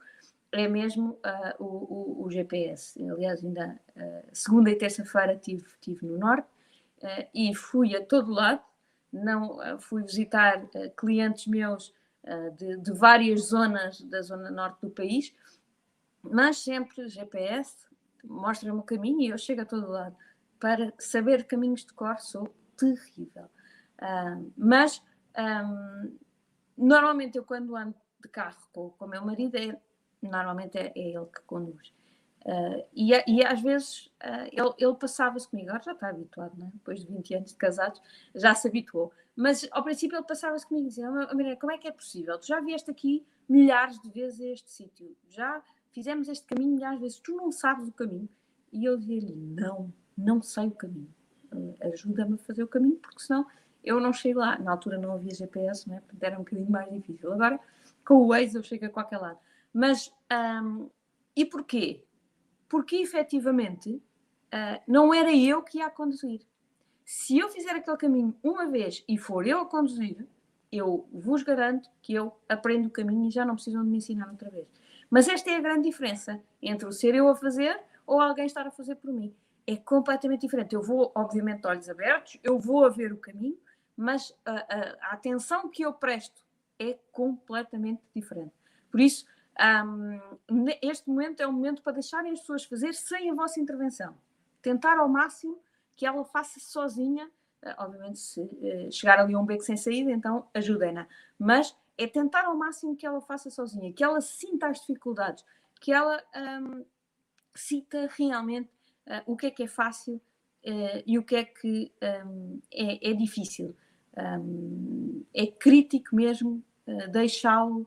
é 0.54 0.68
mesmo 0.68 1.20
o, 1.60 1.66
o, 1.66 2.26
o, 2.26 2.32
GPS. 2.32 3.02
Aliás, 3.10 3.44
ainda 3.44 3.80
segunda 4.32 4.70
e 4.70 4.76
terça-feira 4.76 5.34
estive 5.34 5.66
tive 5.82 6.06
no 6.06 6.18
Norte 6.18 6.48
uh, 7.04 7.28
e 7.34 7.54
fui 7.54 7.96
a 7.96 8.06
todo 8.06 8.32
lado, 8.32 8.62
não 9.12 9.58
uh, 9.58 9.80
fui 9.80 10.04
visitar 10.04 10.64
uh, 10.64 10.92
clientes 10.96 11.48
meus 11.48 11.94
de, 12.56 12.78
de, 12.78 12.94
várias 12.94 13.50
zonas 13.50 14.00
da 14.00 14.22
zona 14.22 14.50
norte 14.50 14.80
do 14.80 14.90
país, 14.90 15.34
mas 16.22 16.58
sempre 16.60 17.10
GPS 17.10 17.76
mostra-me 18.24 18.80
o 18.80 18.82
caminho 18.82 19.20
e 19.20 19.28
eu 19.28 19.38
chego 19.38 19.60
a 19.60 19.66
todo 19.66 19.90
lado. 19.90 20.16
Para 20.58 20.94
saber 20.98 21.44
caminhos 21.44 21.84
de 21.84 21.92
cor 21.92 22.18
sou 22.22 22.56
terrível. 22.78 23.50
mas 24.56 25.04
um, 25.38 26.18
normalmente 26.78 27.38
eu 27.38 27.44
quando 27.44 27.76
ando 27.76 27.94
de 28.22 28.30
carro 28.30 28.56
com 28.72 28.94
o 28.98 29.08
meu 29.08 29.26
marido, 29.26 29.58
é, 29.58 29.78
normalmente 30.28 30.78
é, 30.78 30.92
é 30.96 31.10
ele 31.10 31.26
que 31.26 31.42
conduz. 31.46 31.94
Uh, 32.46 32.84
e, 32.94 33.14
e, 33.26 33.46
às 33.46 33.62
vezes 33.62 34.08
uh, 34.22 34.50
ele, 34.52 34.74
ele 34.78 34.96
passava-se 34.96 35.48
comigo, 35.48 35.70
agora 35.70 35.84
já 35.84 35.94
está 35.94 36.10
habituado, 36.10 36.62
é? 36.62 36.66
depois 36.74 37.00
de 37.00 37.08
20 37.08 37.36
anos 37.36 37.50
de 37.52 37.56
casados, 37.56 38.02
já 38.36 38.54
se 38.54 38.68
habituou. 38.68 39.14
Mas 39.34 39.68
ao 39.72 39.82
princípio 39.82 40.18
ele 40.18 40.26
passava-se 40.26 40.68
comigo 40.68 40.88
e 40.88 40.90
dizia: 40.90 41.10
Maria, 41.10 41.56
como 41.56 41.72
é 41.72 41.78
que 41.78 41.88
é 41.88 41.92
possível? 41.92 42.38
Tu 42.38 42.48
já 42.48 42.60
vieste 42.60 42.92
aqui 42.92 43.26
milhares 43.48 44.00
de 44.02 44.10
vezes 44.10 44.42
a 44.42 44.50
este 44.50 44.72
sítio, 44.72 45.16
já 45.30 45.64
fizemos 45.92 46.28
este 46.28 46.46
caminho 46.46 46.76
milhares 46.76 46.98
de 46.98 47.04
vezes, 47.04 47.20
tu 47.20 47.34
não 47.34 47.52
sabes 47.52 47.88
o 47.88 47.94
caminho. 47.94 48.28
E 48.74 48.84
eu 48.84 48.98
dizia-lhe: 48.98 49.34
Não, 49.34 49.94
não 50.18 50.42
sei 50.42 50.68
o 50.68 50.72
caminho. 50.72 51.14
Uh, 51.52 51.76
Ajuda-me 51.94 52.34
a 52.36 52.38
fazer 52.40 52.64
o 52.64 52.68
caminho, 52.68 52.98
porque 52.98 53.22
senão 53.22 53.48
eu 53.84 54.02
não 54.02 54.12
chego 54.12 54.40
lá. 54.40 54.60
Na 54.60 54.72
altura 54.72 54.98
não 54.98 55.14
havia 55.14 55.34
GPS, 55.34 55.88
não 55.88 55.96
é? 55.96 56.02
era 56.20 56.36
um 56.36 56.40
bocadinho 56.40 56.70
mais 56.70 56.92
difícil. 56.92 57.32
Agora 57.32 57.58
com 58.06 58.16
o 58.16 58.28
Waze 58.28 58.56
eu 58.56 58.64
chego 58.64 58.86
a 58.86 58.90
qualquer 58.90 59.18
lado. 59.18 59.40
Mas, 59.74 60.14
um, 60.32 60.90
e 61.36 61.46
porquê? 61.46 62.04
porque 62.74 62.96
efetivamente 62.96 63.92
uh, 63.92 64.82
não 64.88 65.14
era 65.14 65.32
eu 65.32 65.62
que 65.62 65.78
ia 65.78 65.86
a 65.86 65.92
conduzir. 65.92 66.42
Se 67.06 67.38
eu 67.38 67.48
fizer 67.48 67.76
aquele 67.76 67.98
caminho 67.98 68.36
uma 68.42 68.66
vez 68.66 69.04
e 69.08 69.16
for 69.16 69.46
eu 69.46 69.60
a 69.60 69.66
conduzir, 69.68 70.28
eu 70.72 71.08
vos 71.14 71.44
garanto 71.44 71.88
que 72.02 72.16
eu 72.16 72.36
aprendo 72.50 72.88
o 72.88 72.90
caminho 72.90 73.28
e 73.28 73.30
já 73.30 73.46
não 73.46 73.54
precisam 73.54 73.84
de 73.84 73.92
me 73.92 73.98
ensinar 73.98 74.28
outra 74.28 74.50
vez. 74.50 74.68
Mas 75.08 75.28
esta 75.28 75.52
é 75.52 75.58
a 75.58 75.62
grande 75.62 75.88
diferença 75.88 76.42
entre 76.60 76.88
o 76.88 76.92
ser 76.92 77.14
eu 77.14 77.28
a 77.28 77.36
fazer 77.36 77.80
ou 78.08 78.20
alguém 78.20 78.48
estar 78.48 78.66
a 78.66 78.72
fazer 78.72 78.96
por 78.96 79.14
mim. 79.14 79.32
É 79.68 79.78
completamente 79.78 80.42
diferente. 80.42 80.74
Eu 80.74 80.82
vou, 80.82 81.12
obviamente, 81.14 81.62
de 81.62 81.68
olhos 81.68 81.88
abertos, 81.88 82.40
eu 82.44 82.58
vou 82.58 82.88
a 82.88 82.90
ver 82.90 83.14
o 83.14 83.18
caminho, 83.18 83.60
mas 83.96 84.36
a, 84.44 84.52
a, 84.52 85.10
a 85.10 85.14
atenção 85.14 85.70
que 85.70 85.86
eu 85.86 85.94
presto 85.94 86.42
é 86.80 86.98
completamente 87.12 88.02
diferente. 88.16 88.56
Por 88.90 89.00
isso, 89.00 89.28
um, 89.60 90.66
este 90.82 91.08
momento 91.08 91.42
é 91.42 91.48
um 91.48 91.52
momento 91.52 91.82
para 91.82 91.94
deixarem 91.94 92.32
as 92.32 92.40
pessoas 92.40 92.64
fazer 92.66 92.94
sem 92.94 93.30
a 93.30 93.34
vossa 93.34 93.60
intervenção. 93.60 94.18
Tentar 94.62 94.98
ao 94.98 95.08
máximo 95.08 95.60
que 95.96 96.06
ela 96.06 96.24
faça 96.26 96.60
sozinha. 96.60 97.30
Uh, 97.62 97.76
obviamente, 97.78 98.20
se 98.20 98.42
uh, 98.42 98.92
chegar 98.92 99.20
ali 99.20 99.34
a 99.34 99.40
um 99.40 99.46
beco 99.46 99.64
sem 99.64 99.78
saída, 99.78 100.12
então 100.12 100.48
ajudem-na. 100.54 101.08
Mas 101.38 101.76
é 101.98 102.08
tentar 102.08 102.46
ao 102.46 102.58
máximo 102.58 102.96
que 102.96 103.06
ela 103.06 103.22
faça 103.22 103.50
sozinha, 103.50 103.94
que 103.94 104.04
ela 104.04 104.22
sinta 104.22 104.68
as 104.68 104.80
dificuldades, 104.80 105.46
que 105.80 105.92
ela 105.94 106.24
um, 106.36 106.84
sinta 107.54 108.10
realmente 108.18 108.70
uh, 109.08 109.32
o 109.32 109.38
que 109.38 109.48
é 109.48 109.52
que 109.52 109.64
é 109.64 109.68
fácil 109.68 110.20
e 111.06 111.20
o 111.20 111.24
que 111.24 111.36
é 111.36 111.44
que 111.44 111.92
um, 112.26 112.62
é, 112.72 113.10
é, 113.10 113.14
difícil. 113.14 113.76
é 115.34 115.48
crítico 115.48 116.16
mesmo 116.16 116.64
deixá-lo 117.12 117.86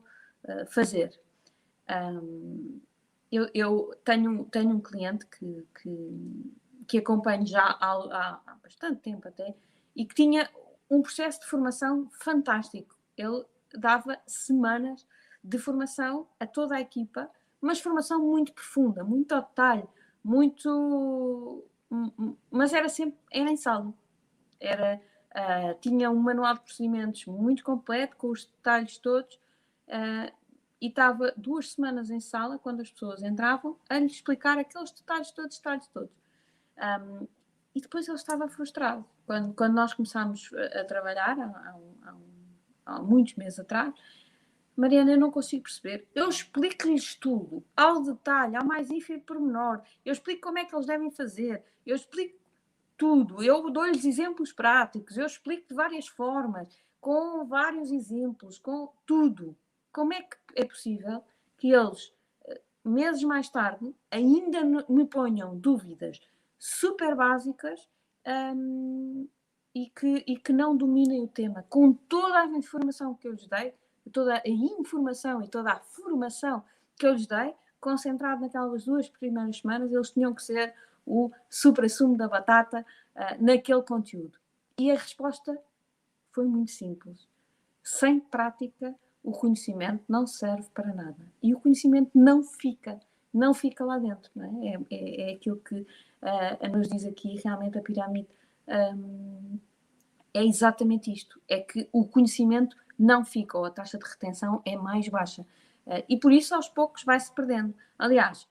fazer. 0.69 1.19
Um, 1.89 2.81
eu, 3.31 3.49
eu 3.53 3.99
tenho, 4.03 4.45
tenho 4.45 4.69
um 4.71 4.79
cliente 4.79 5.25
que, 5.25 5.67
que, 5.81 6.53
que 6.87 6.97
acompanho 6.97 7.45
já 7.45 7.63
há, 7.63 8.41
há, 8.45 8.55
bastante 8.63 9.01
tempo 9.01 9.27
até 9.27 9.55
e 9.95 10.05
que 10.05 10.15
tinha 10.15 10.49
um 10.89 11.01
processo 11.01 11.41
de 11.41 11.47
formação 11.47 12.09
fantástico. 12.11 12.95
Ele 13.17 13.43
dava 13.73 14.17
semanas 14.25 15.05
de 15.43 15.57
formação 15.57 16.27
a 16.39 16.45
toda 16.45 16.75
a 16.75 16.81
equipa, 16.81 17.29
mas 17.59 17.79
formação 17.79 18.23
muito 18.25 18.53
profunda, 18.53 19.03
muito 19.03 19.33
ao 19.33 19.41
detalhe, 19.41 19.87
muito. 20.23 21.65
Mas 22.49 22.73
era 22.73 22.87
sempre, 22.89 23.19
era 23.31 23.49
em 23.49 23.57
sala. 23.57 23.93
Era, 24.59 25.01
uh, 25.31 25.79
tinha 25.79 26.09
um 26.09 26.19
manual 26.19 26.53
de 26.53 26.61
procedimentos 26.61 27.25
muito 27.25 27.63
completo, 27.63 28.15
com 28.17 28.29
os 28.29 28.45
detalhes 28.45 28.97
todos, 28.97 29.35
uh, 29.87 30.31
e 30.81 30.87
estava 30.87 31.33
duas 31.35 31.71
semanas 31.71 32.09
em 32.09 32.19
sala, 32.19 32.59
quando 32.59 32.81
as 32.81 32.91
pessoas 32.91 33.23
entravam, 33.23 33.77
a 33.89 33.97
lhes 33.97 34.13
explicar 34.13 34.57
aqueles 34.57 34.91
detalhes 34.91 35.31
todos, 35.31 35.57
detalhes 35.57 35.87
todos. 35.87 36.11
Um, 36.77 37.27
e 37.73 37.81
depois 37.81 38.07
ele 38.07 38.17
estava 38.17 38.47
frustrado. 38.47 39.05
Quando, 39.25 39.53
quando 39.53 39.73
nós 39.73 39.93
começámos 39.93 40.49
a, 40.53 40.81
a 40.81 40.85
trabalhar, 40.85 41.39
há, 41.39 41.45
há, 41.45 41.75
há, 42.03 42.15
há 42.95 43.01
muitos 43.01 43.35
meses 43.35 43.59
atrás, 43.59 43.93
Mariana, 44.75 45.13
eu 45.13 45.19
não 45.19 45.31
consigo 45.31 45.63
perceber. 45.63 46.07
Eu 46.13 46.29
explico-lhes 46.29 47.15
tudo, 47.15 47.63
ao 47.75 48.03
detalhe, 48.03 48.55
ao 48.55 48.63
mais 48.63 48.91
ínfimo 48.91 49.21
pormenor. 49.21 49.81
Eu 50.05 50.13
explico 50.13 50.41
como 50.41 50.59
é 50.59 50.65
que 50.65 50.75
eles 50.75 50.85
devem 50.85 51.09
fazer. 51.09 51.63
Eu 51.83 51.95
explico 51.95 52.37
tudo. 52.95 53.41
Eu 53.41 53.71
dou-lhes 53.71 54.05
exemplos 54.05 54.53
práticos. 54.53 55.17
Eu 55.17 55.25
explico 55.25 55.67
de 55.67 55.73
várias 55.73 56.07
formas, 56.07 56.79
com 57.01 57.43
vários 57.45 57.91
exemplos, 57.91 58.59
com 58.59 58.93
tudo. 59.03 59.57
Como 59.97 60.13
é 60.13 60.21
que 60.21 60.37
é 60.55 60.63
possível 60.63 61.23
que 61.57 61.73
eles, 61.73 62.13
eh, 62.45 62.61
meses 62.85 63.23
mais 63.23 63.49
tarde, 63.49 63.95
ainda 64.11 64.63
me 64.87 65.07
ponham 65.07 65.57
dúvidas 65.57 66.21
super 66.59 67.15
básicas 67.15 67.89
um, 68.55 69.27
e, 69.73 69.89
que, 69.89 70.23
e 70.27 70.37
que 70.37 70.53
não 70.53 70.77
dominem 70.77 71.23
o 71.23 71.27
tema? 71.27 71.65
Com 71.67 71.93
toda 71.93 72.41
a 72.41 72.45
informação 72.45 73.15
que 73.15 73.27
eu 73.27 73.31
lhes 73.31 73.47
dei, 73.47 73.73
toda 74.13 74.35
a 74.35 74.47
informação 74.47 75.41
e 75.41 75.47
toda 75.47 75.71
a 75.71 75.79
formação 75.79 76.63
que 76.95 77.07
eu 77.07 77.13
lhes 77.13 77.25
dei, 77.25 77.55
concentrado 77.81 78.41
naquelas 78.41 78.85
duas 78.85 79.09
primeiras 79.09 79.57
semanas, 79.57 79.91
eles 79.91 80.11
tinham 80.11 80.31
que 80.31 80.43
ser 80.43 80.75
o 81.07 81.31
supra-sumo 81.49 82.15
da 82.15 82.27
batata 82.27 82.85
uh, 83.15 83.43
naquele 83.43 83.81
conteúdo. 83.81 84.37
E 84.77 84.91
a 84.91 84.93
resposta 84.95 85.59
foi 86.31 86.45
muito 86.45 86.69
simples. 86.69 87.27
Sem 87.81 88.19
prática, 88.19 88.95
o 89.27 89.31
conhecimento 89.33 90.05
não 90.07 90.25
serve 90.25 90.69
para 90.73 90.93
nada. 90.93 91.17
E 91.43 91.53
o 91.53 91.59
conhecimento 91.59 92.11
não 92.15 92.41
fica, 92.41 92.97
não 93.33 93.53
fica 93.53 93.83
lá 93.83 93.99
dentro. 93.99 94.31
É? 94.41 94.67
É, 94.67 94.79
é, 94.89 95.31
é 95.31 95.33
aquilo 95.33 95.57
que 95.57 95.75
uh, 95.75 96.69
nos 96.71 96.87
diz 96.87 97.03
aqui 97.03 97.35
realmente 97.43 97.77
a 97.77 97.81
pirâmide. 97.81 98.29
Um, 98.65 99.59
é 100.33 100.45
exatamente 100.45 101.11
isto: 101.11 101.41
é 101.45 101.59
que 101.59 101.89
o 101.91 102.07
conhecimento 102.07 102.77
não 102.97 103.25
fica, 103.25 103.57
ou 103.57 103.65
a 103.65 103.69
taxa 103.69 103.97
de 103.97 104.05
retenção 104.05 104.61
é 104.63 104.77
mais 104.77 105.09
baixa. 105.09 105.41
Uh, 105.85 106.03
e 106.07 106.17
por 106.17 106.31
isso, 106.31 106.55
aos 106.55 106.69
poucos, 106.69 107.03
vai-se 107.03 107.29
perdendo. 107.35 107.75
Aliás, 107.99 108.47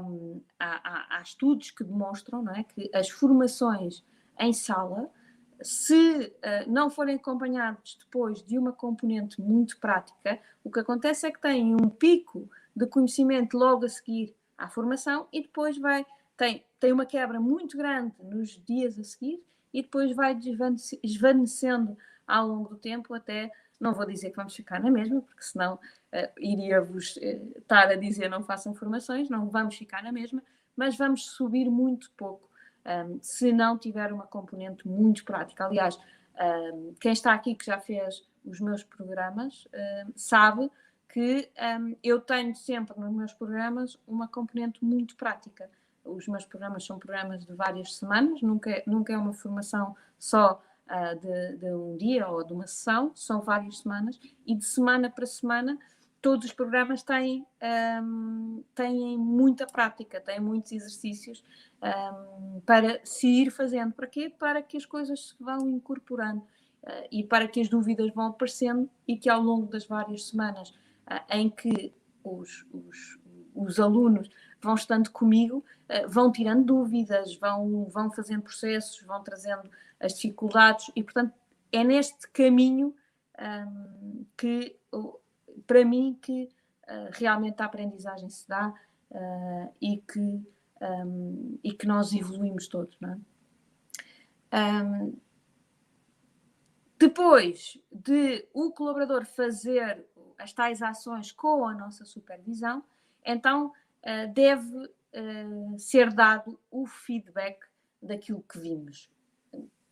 um, 0.00 0.40
há, 0.60 1.16
há, 1.16 1.16
há, 1.16 1.22
estudos 1.22 1.72
que 1.72 1.82
demonstram 1.82 2.40
não 2.40 2.54
é, 2.54 2.62
que 2.62 2.88
as 2.94 3.08
formações 3.08 4.04
em 4.38 4.52
sala, 4.52 5.10
se 5.62 6.26
uh, 6.26 6.70
não 6.70 6.90
forem 6.90 7.16
acompanhados 7.16 7.96
depois 7.98 8.42
de 8.42 8.58
uma 8.58 8.72
componente 8.72 9.40
muito 9.40 9.78
prática, 9.78 10.38
o 10.64 10.70
que 10.70 10.80
acontece 10.80 11.26
é 11.26 11.30
que 11.30 11.40
têm 11.40 11.74
um 11.74 11.88
pico 11.88 12.48
de 12.74 12.86
conhecimento 12.86 13.56
logo 13.56 13.84
a 13.84 13.88
seguir 13.88 14.34
à 14.56 14.68
formação 14.68 15.26
e 15.32 15.42
depois 15.42 15.76
vai 15.78 16.06
tem, 16.36 16.64
tem 16.78 16.92
uma 16.92 17.04
quebra 17.04 17.38
muito 17.38 17.76
grande 17.76 18.14
nos 18.22 18.60
dias 18.64 18.98
a 18.98 19.04
seguir 19.04 19.42
e 19.72 19.82
depois 19.82 20.14
vai 20.16 20.34
desvanecendo 20.34 21.96
ao 22.26 22.48
longo 22.48 22.70
do 22.70 22.76
tempo 22.76 23.12
até 23.12 23.50
não 23.78 23.94
vou 23.94 24.06
dizer 24.06 24.30
que 24.30 24.36
vamos 24.36 24.54
ficar 24.54 24.80
na 24.80 24.90
mesma, 24.90 25.22
porque 25.22 25.42
senão 25.42 25.74
uh, 25.74 26.30
iria-vos 26.38 27.16
uh, 27.16 27.58
estar 27.58 27.88
a 27.88 27.96
dizer 27.96 28.28
não 28.28 28.42
façam 28.42 28.74
formações, 28.74 29.28
não 29.28 29.48
vamos 29.48 29.76
ficar 29.76 30.02
na 30.02 30.12
mesma, 30.12 30.42
mas 30.76 30.96
vamos 30.96 31.26
subir 31.26 31.70
muito 31.70 32.10
pouco 32.16 32.49
um, 32.86 33.18
se 33.22 33.52
não 33.52 33.76
tiver 33.78 34.12
uma 34.12 34.26
componente 34.26 34.86
muito 34.86 35.24
prática. 35.24 35.66
Aliás, 35.66 35.98
um, 36.74 36.94
quem 37.00 37.12
está 37.12 37.32
aqui 37.32 37.54
que 37.54 37.66
já 37.66 37.78
fez 37.78 38.22
os 38.44 38.60
meus 38.60 38.82
programas 38.82 39.66
uh, 39.66 40.12
sabe 40.16 40.70
que 41.08 41.50
um, 41.78 41.96
eu 42.02 42.20
tenho 42.20 42.54
sempre 42.54 42.98
nos 42.98 43.12
meus 43.12 43.32
programas 43.32 43.98
uma 44.06 44.28
componente 44.28 44.84
muito 44.84 45.16
prática. 45.16 45.68
Os 46.04 46.26
meus 46.28 46.44
programas 46.44 46.84
são 46.84 46.98
programas 46.98 47.44
de 47.44 47.52
várias 47.52 47.96
semanas, 47.96 48.40
nunca, 48.40 48.70
é, 48.70 48.82
nunca 48.86 49.12
é 49.12 49.16
uma 49.16 49.32
formação 49.32 49.94
só 50.18 50.62
uh, 50.88 51.18
de, 51.18 51.56
de, 51.58 51.74
um 51.74 51.96
dia 51.96 52.28
ou 52.28 52.44
de 52.44 52.52
uma 52.52 52.66
sessão, 52.66 53.12
são 53.14 53.40
várias 53.40 53.78
semanas, 53.78 54.18
e 54.46 54.54
de 54.54 54.64
semana 54.64 55.10
para 55.10 55.26
semana 55.26 55.78
todos 56.22 56.46
os 56.46 56.52
programas 56.52 57.02
têm, 57.02 57.46
um, 58.02 58.62
têm 58.74 59.16
muita 59.18 59.66
prática, 59.66 60.20
têm 60.20 60.40
muitos 60.40 60.72
exercícios 60.72 61.42
um, 61.82 62.60
para 62.60 63.00
se 63.04 63.26
ir 63.26 63.50
fazendo. 63.50 63.92
Para 63.92 64.06
quê? 64.06 64.30
Para 64.30 64.62
que 64.62 64.76
as 64.76 64.84
coisas 64.84 65.28
se 65.28 65.34
vão 65.40 65.68
incorporando 65.68 66.40
uh, 66.40 67.08
e 67.10 67.24
para 67.24 67.48
que 67.48 67.60
as 67.60 67.68
dúvidas 67.68 68.12
vão 68.12 68.26
aparecendo 68.26 68.88
e 69.06 69.16
que 69.16 69.28
ao 69.28 69.42
longo 69.42 69.66
das 69.66 69.86
várias 69.86 70.28
semanas 70.28 70.70
uh, 70.70 71.24
em 71.30 71.48
que 71.48 71.92
os, 72.22 72.66
os, 72.72 73.18
os 73.54 73.80
alunos 73.80 74.28
vão 74.60 74.74
estando 74.74 75.10
comigo, 75.10 75.64
uh, 75.88 76.08
vão 76.08 76.30
tirando 76.30 76.64
dúvidas, 76.64 77.34
vão, 77.36 77.86
vão 77.86 78.10
fazendo 78.10 78.42
processos, 78.42 79.00
vão 79.06 79.22
trazendo 79.22 79.70
as 79.98 80.14
dificuldades 80.14 80.90
e, 80.94 81.02
portanto, 81.02 81.32
é 81.72 81.84
neste 81.84 82.28
caminho 82.30 82.94
um, 83.38 84.24
que, 84.36 84.76
para 85.66 85.84
mim, 85.84 86.18
que 86.20 86.48
realmente 87.12 87.62
a 87.62 87.66
aprendizagem 87.66 88.28
se 88.28 88.48
dá 88.48 88.74
e, 89.80 89.98
que, 89.98 90.42
um, 90.80 91.58
e 91.62 91.72
que 91.72 91.86
nós 91.86 92.12
evoluímos 92.12 92.68
todos, 92.68 92.96
não 93.00 93.12
é? 93.12 93.18
Um, 94.52 95.14
depois 96.98 97.78
de 97.90 98.46
o 98.52 98.72
colaborador 98.72 99.24
fazer 99.24 100.04
as 100.36 100.52
tais 100.52 100.82
ações 100.82 101.32
com 101.32 101.66
a 101.66 101.74
nossa 101.74 102.04
supervisão, 102.04 102.84
então 103.24 103.68
uh, 103.68 104.32
deve 104.32 104.76
uh, 104.76 105.78
ser 105.78 106.12
dado 106.12 106.58
o 106.70 106.86
feedback 106.86 107.60
daquilo 108.02 108.42
que 108.42 108.58
vimos 108.58 109.08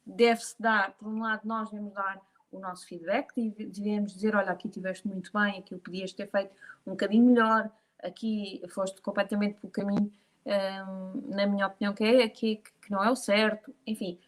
deve-se 0.09 0.61
dar, 0.61 0.93
por 0.93 1.07
um 1.07 1.21
lado, 1.21 1.43
nós 1.45 1.71
devemos 1.71 1.93
dar 1.93 2.21
o 2.51 2.59
nosso 2.59 2.87
feedback, 2.87 3.29
devemos 3.51 4.15
dizer, 4.15 4.35
olha, 4.35 4.51
aqui 4.51 4.69
tiveste 4.69 5.07
muito 5.07 5.31
bem, 5.33 5.59
aqui 5.59 5.77
podias 5.77 6.13
ter 6.13 6.31
feito 6.31 6.51
um 6.87 6.93
bocadinho 6.93 7.27
melhor, 7.27 7.71
aqui 8.03 8.63
foste 8.71 9.03
completamente 9.03 9.61
pelo 9.61 9.71
caminho, 9.71 10.11
na 11.27 11.47
minha 11.47 11.67
opinião, 11.67 11.95
que 11.95 12.05
é 12.05 12.23
aqui 12.23 12.63
que 12.81 12.91
não 12.91 13.05
é 13.05 13.11
o 13.11 13.17
certo, 13.17 13.75
enfim, 13.87 14.19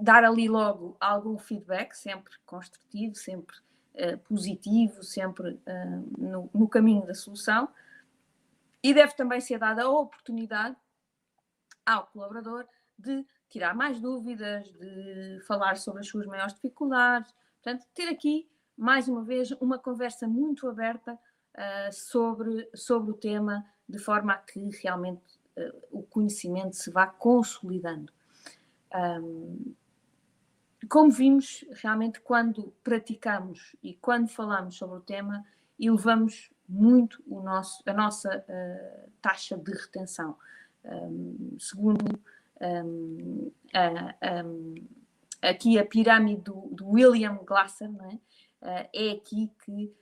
dar 0.00 0.24
ali 0.24 0.48
logo 0.48 0.96
algum 1.00 1.38
feedback, 1.38 1.94
sempre 1.94 2.32
construtivo, 2.44 3.14
sempre 3.14 3.56
uh, 3.94 4.18
positivo, 4.18 5.02
sempre 5.02 5.58
no, 6.18 6.50
no 6.52 6.68
caminho 6.68 7.06
da 7.06 7.14
solução, 7.14 7.68
e 8.82 8.92
deve 8.94 9.14
também 9.14 9.40
ser 9.40 9.58
dada 9.58 9.84
a 9.84 9.90
oportunidade 9.90 10.76
ao 11.84 12.06
colaborador 12.06 12.66
de 12.98 13.26
tirar 13.48 13.74
mais 13.74 13.98
dúvidas, 13.98 14.70
de 14.72 15.40
falar 15.46 15.78
sobre 15.78 16.00
as 16.00 16.08
suas 16.08 16.26
maiores 16.26 16.54
dificuldades. 16.54 17.34
Portanto, 17.62 17.86
ter 17.94 18.08
aqui, 18.08 18.48
mais 18.76 19.08
uma 19.08 19.24
vez, 19.24 19.50
uma 19.52 19.78
conversa 19.78 20.28
muito 20.28 20.68
aberta 20.68 21.14
uh, 21.14 21.92
sobre, 21.92 22.68
sobre 22.74 23.10
o 23.12 23.14
tema, 23.14 23.64
de 23.88 23.98
forma 23.98 24.34
a 24.34 24.38
que 24.38 24.68
realmente 24.82 25.38
uh, 25.56 25.98
o 25.98 26.02
conhecimento 26.02 26.76
se 26.76 26.90
vá 26.90 27.06
consolidando. 27.06 28.12
Um, 28.94 29.74
como 30.88 31.10
vimos, 31.10 31.64
realmente, 31.72 32.20
quando 32.20 32.72
praticamos 32.84 33.74
e 33.82 33.94
quando 33.94 34.28
falamos 34.28 34.76
sobre 34.76 34.98
o 34.98 35.00
tema, 35.00 35.44
elevamos 35.78 36.50
muito 36.68 37.22
o 37.26 37.40
nosso, 37.40 37.82
a 37.86 37.92
nossa 37.92 38.38
uh, 38.38 39.10
taxa 39.20 39.56
de 39.56 39.72
retenção. 39.72 40.36
Um, 40.84 41.56
segundo 41.58 42.20
um, 42.60 43.50
um, 43.74 44.74
aqui 45.42 45.78
a 45.78 45.84
pirâmide 45.84 46.42
do, 46.42 46.68
do 46.72 46.88
William 46.88 47.38
Glasser, 47.44 47.88
é? 47.88 48.14
Uh, 48.60 48.88
é 48.92 49.10
aqui 49.12 49.52
que 49.64 49.94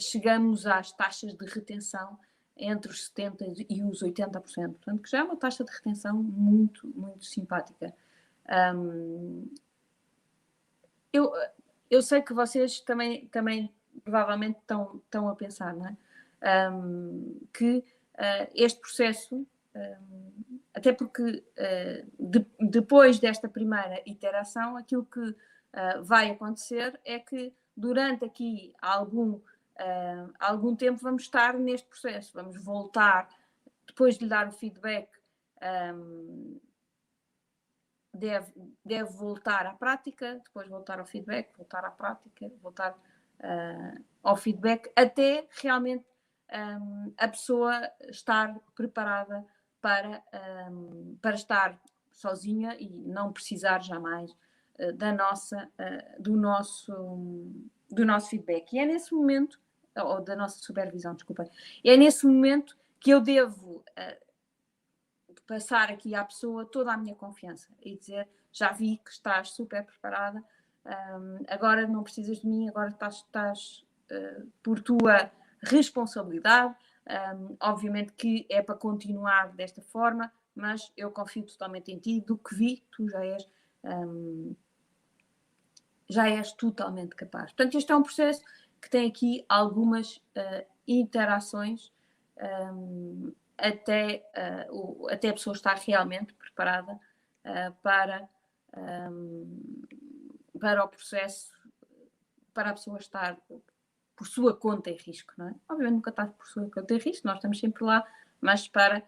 chegamos 0.00 0.66
às 0.66 0.90
taxas 0.90 1.32
de 1.32 1.46
retenção 1.46 2.18
entre 2.56 2.90
os 2.90 3.10
70% 3.10 3.66
e 3.68 3.82
os 3.82 4.02
80%, 4.02 4.32
portanto, 4.32 5.02
que 5.02 5.10
já 5.10 5.18
é 5.18 5.22
uma 5.22 5.36
taxa 5.36 5.64
de 5.64 5.70
retenção 5.70 6.22
muito, 6.22 6.86
muito 6.88 7.24
simpática. 7.24 7.94
Um, 8.74 9.48
eu, 11.12 11.32
eu 11.90 12.02
sei 12.02 12.22
que 12.22 12.32
vocês 12.32 12.80
também, 12.80 13.26
também 13.28 13.72
provavelmente 14.04 14.58
estão, 14.58 15.00
estão 15.04 15.28
a 15.28 15.34
pensar 15.34 15.74
não 15.74 15.86
é? 15.86 16.70
Um, 16.70 17.40
que 17.52 17.78
uh, 17.78 18.50
este 18.54 18.80
processo 18.80 19.46
até 20.74 20.92
porque 20.92 21.22
uh, 21.22 22.06
de, 22.18 22.46
depois 22.60 23.18
desta 23.18 23.48
primeira 23.48 24.02
iteração, 24.06 24.76
aquilo 24.76 25.06
que 25.06 25.20
uh, 25.20 26.02
vai 26.02 26.30
acontecer 26.30 27.00
é 27.04 27.18
que 27.18 27.52
durante 27.74 28.24
aqui 28.24 28.74
algum, 28.80 29.40
uh, 29.80 30.32
algum 30.38 30.74
tempo 30.74 31.00
vamos 31.02 31.22
estar 31.22 31.54
neste 31.54 31.88
processo, 31.88 32.32
vamos 32.34 32.56
voltar 32.62 33.28
depois 33.86 34.18
de 34.18 34.24
lhe 34.24 34.30
dar 34.30 34.48
o 34.48 34.52
feedback, 34.52 35.08
um, 35.94 36.60
deve, 38.12 38.52
deve 38.84 39.10
voltar 39.12 39.66
à 39.66 39.74
prática, 39.74 40.40
depois 40.44 40.68
voltar 40.68 40.98
ao 40.98 41.06
feedback, 41.06 41.56
voltar 41.56 41.84
à 41.84 41.90
prática, 41.90 42.50
voltar 42.60 42.92
uh, 42.92 44.04
ao 44.22 44.36
feedback, 44.36 44.90
até 44.96 45.46
realmente 45.62 46.04
um, 46.80 47.14
a 47.16 47.28
pessoa 47.28 47.90
estar 48.08 48.58
preparada 48.74 49.46
para, 49.80 50.22
um, 50.70 51.16
para 51.22 51.36
estar 51.36 51.80
sozinha 52.10 52.76
e 52.78 52.88
não 52.88 53.32
precisar 53.32 53.82
jamais 53.82 54.30
uh, 54.78 54.92
da 54.94 55.12
nossa, 55.12 55.70
do, 56.18 56.36
nosso, 56.36 56.92
do 57.90 58.04
nosso 58.04 58.30
feedback. 58.30 58.72
E 58.72 58.78
é 58.78 58.86
nesse 58.86 59.14
momento, 59.14 59.60
ou 60.04 60.20
da 60.20 60.36
nossa 60.36 60.58
supervisão, 60.58 61.14
desculpa, 61.14 61.48
é 61.84 61.96
nesse 61.96 62.26
momento 62.26 62.76
que 63.00 63.10
eu 63.10 63.20
devo 63.20 63.84
passar 65.46 65.90
aqui 65.90 66.14
à 66.14 66.24
pessoa 66.24 66.66
toda 66.66 66.92
a 66.92 66.96
minha 66.96 67.14
confiança 67.14 67.68
e 67.80 67.96
dizer: 67.96 68.28
já 68.52 68.72
vi 68.72 68.98
que 68.98 69.10
estás 69.10 69.50
super 69.50 69.84
preparada, 69.84 70.42
um, 70.84 71.44
agora 71.48 71.86
não 71.86 72.02
precisas 72.02 72.40
de 72.40 72.46
mim, 72.46 72.68
agora 72.68 72.90
estás, 72.90 73.16
estás 73.16 73.84
uh, 74.10 74.46
por 74.62 74.80
tua 74.80 75.30
responsabilidade. 75.60 76.74
Um, 77.08 77.56
obviamente 77.60 78.12
que 78.14 78.44
é 78.50 78.60
para 78.60 78.74
continuar 78.74 79.52
desta 79.52 79.80
forma, 79.80 80.32
mas 80.54 80.92
eu 80.96 81.10
confio 81.10 81.46
totalmente 81.46 81.92
em 81.92 81.98
ti. 81.98 82.20
Do 82.20 82.36
que 82.36 82.54
vi, 82.54 82.84
tu 82.90 83.08
já 83.08 83.24
és. 83.24 83.48
Um, 83.84 84.54
já 86.08 86.28
és 86.28 86.52
totalmente 86.52 87.16
capaz. 87.16 87.52
Portanto, 87.52 87.76
este 87.76 87.90
é 87.90 87.96
um 87.96 88.02
processo 88.02 88.40
que 88.86 88.90
tem 88.90 89.08
aqui 89.08 89.44
algumas 89.48 90.18
uh, 90.18 90.64
interações 90.86 91.92
um, 92.72 93.32
até, 93.58 94.24
uh, 94.70 95.02
o, 95.02 95.08
até 95.10 95.28
a 95.28 95.32
pessoa 95.32 95.56
estar 95.56 95.76
realmente 95.76 96.32
preparada 96.34 96.92
uh, 96.92 97.74
para, 97.82 98.28
um, 99.10 99.82
para 100.60 100.84
o 100.84 100.88
processo, 100.88 101.52
para 102.54 102.70
a 102.70 102.74
pessoa 102.74 102.98
estar 102.98 103.36
por 104.14 104.28
sua 104.28 104.56
conta 104.56 104.88
em 104.88 104.96
risco, 104.96 105.34
não 105.36 105.48
é? 105.48 105.54
Obviamente 105.68 105.94
nunca 105.94 106.10
está 106.10 106.24
por 106.24 106.46
sua 106.46 106.70
conta 106.70 106.94
em 106.94 106.98
risco, 106.98 107.26
nós 107.26 107.38
estamos 107.38 107.58
sempre 107.58 107.82
lá, 107.82 108.06
mas 108.40 108.68
para, 108.68 109.02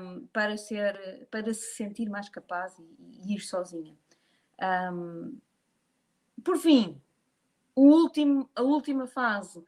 um, 0.00 0.26
para, 0.32 0.56
ser, 0.56 1.28
para 1.30 1.54
se 1.54 1.76
sentir 1.76 2.08
mais 2.08 2.28
capaz 2.28 2.76
e, 2.80 2.96
e 2.98 3.36
ir 3.36 3.40
sozinha. 3.40 3.96
Por 6.42 6.56
fim, 6.58 7.00
o 7.76 7.82
último, 7.82 8.48
a 8.56 8.62
última 8.62 9.06
fase 9.06 9.62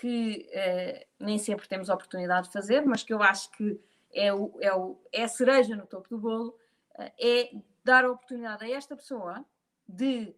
que 0.00 0.48
eh, 0.52 1.08
nem 1.18 1.38
sempre 1.38 1.68
temos 1.68 1.90
a 1.90 1.94
oportunidade 1.94 2.46
de 2.46 2.52
fazer, 2.52 2.86
mas 2.86 3.02
que 3.02 3.12
eu 3.12 3.20
acho 3.20 3.50
que 3.50 3.80
é, 4.12 4.32
o, 4.32 4.56
é, 4.60 4.72
o, 4.72 4.96
é 5.12 5.24
a 5.24 5.28
cereja 5.28 5.74
no 5.74 5.86
topo 5.86 6.08
do 6.08 6.18
bolo, 6.18 6.56
eh, 6.96 7.12
é 7.18 7.50
dar 7.82 8.04
a 8.04 8.12
oportunidade 8.12 8.64
a 8.64 8.70
esta 8.70 8.94
pessoa 8.94 9.44
de 9.88 10.32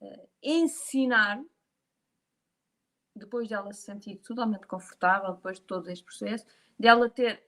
eh, 0.00 0.28
ensinar, 0.42 1.40
depois 3.14 3.48
dela 3.48 3.72
se 3.72 3.82
sentir 3.82 4.16
totalmente 4.16 4.66
confortável, 4.66 5.32
depois 5.32 5.60
de 5.60 5.66
todo 5.66 5.88
este 5.88 6.04
processo, 6.04 6.44
dela 6.76 7.08
ter 7.08 7.42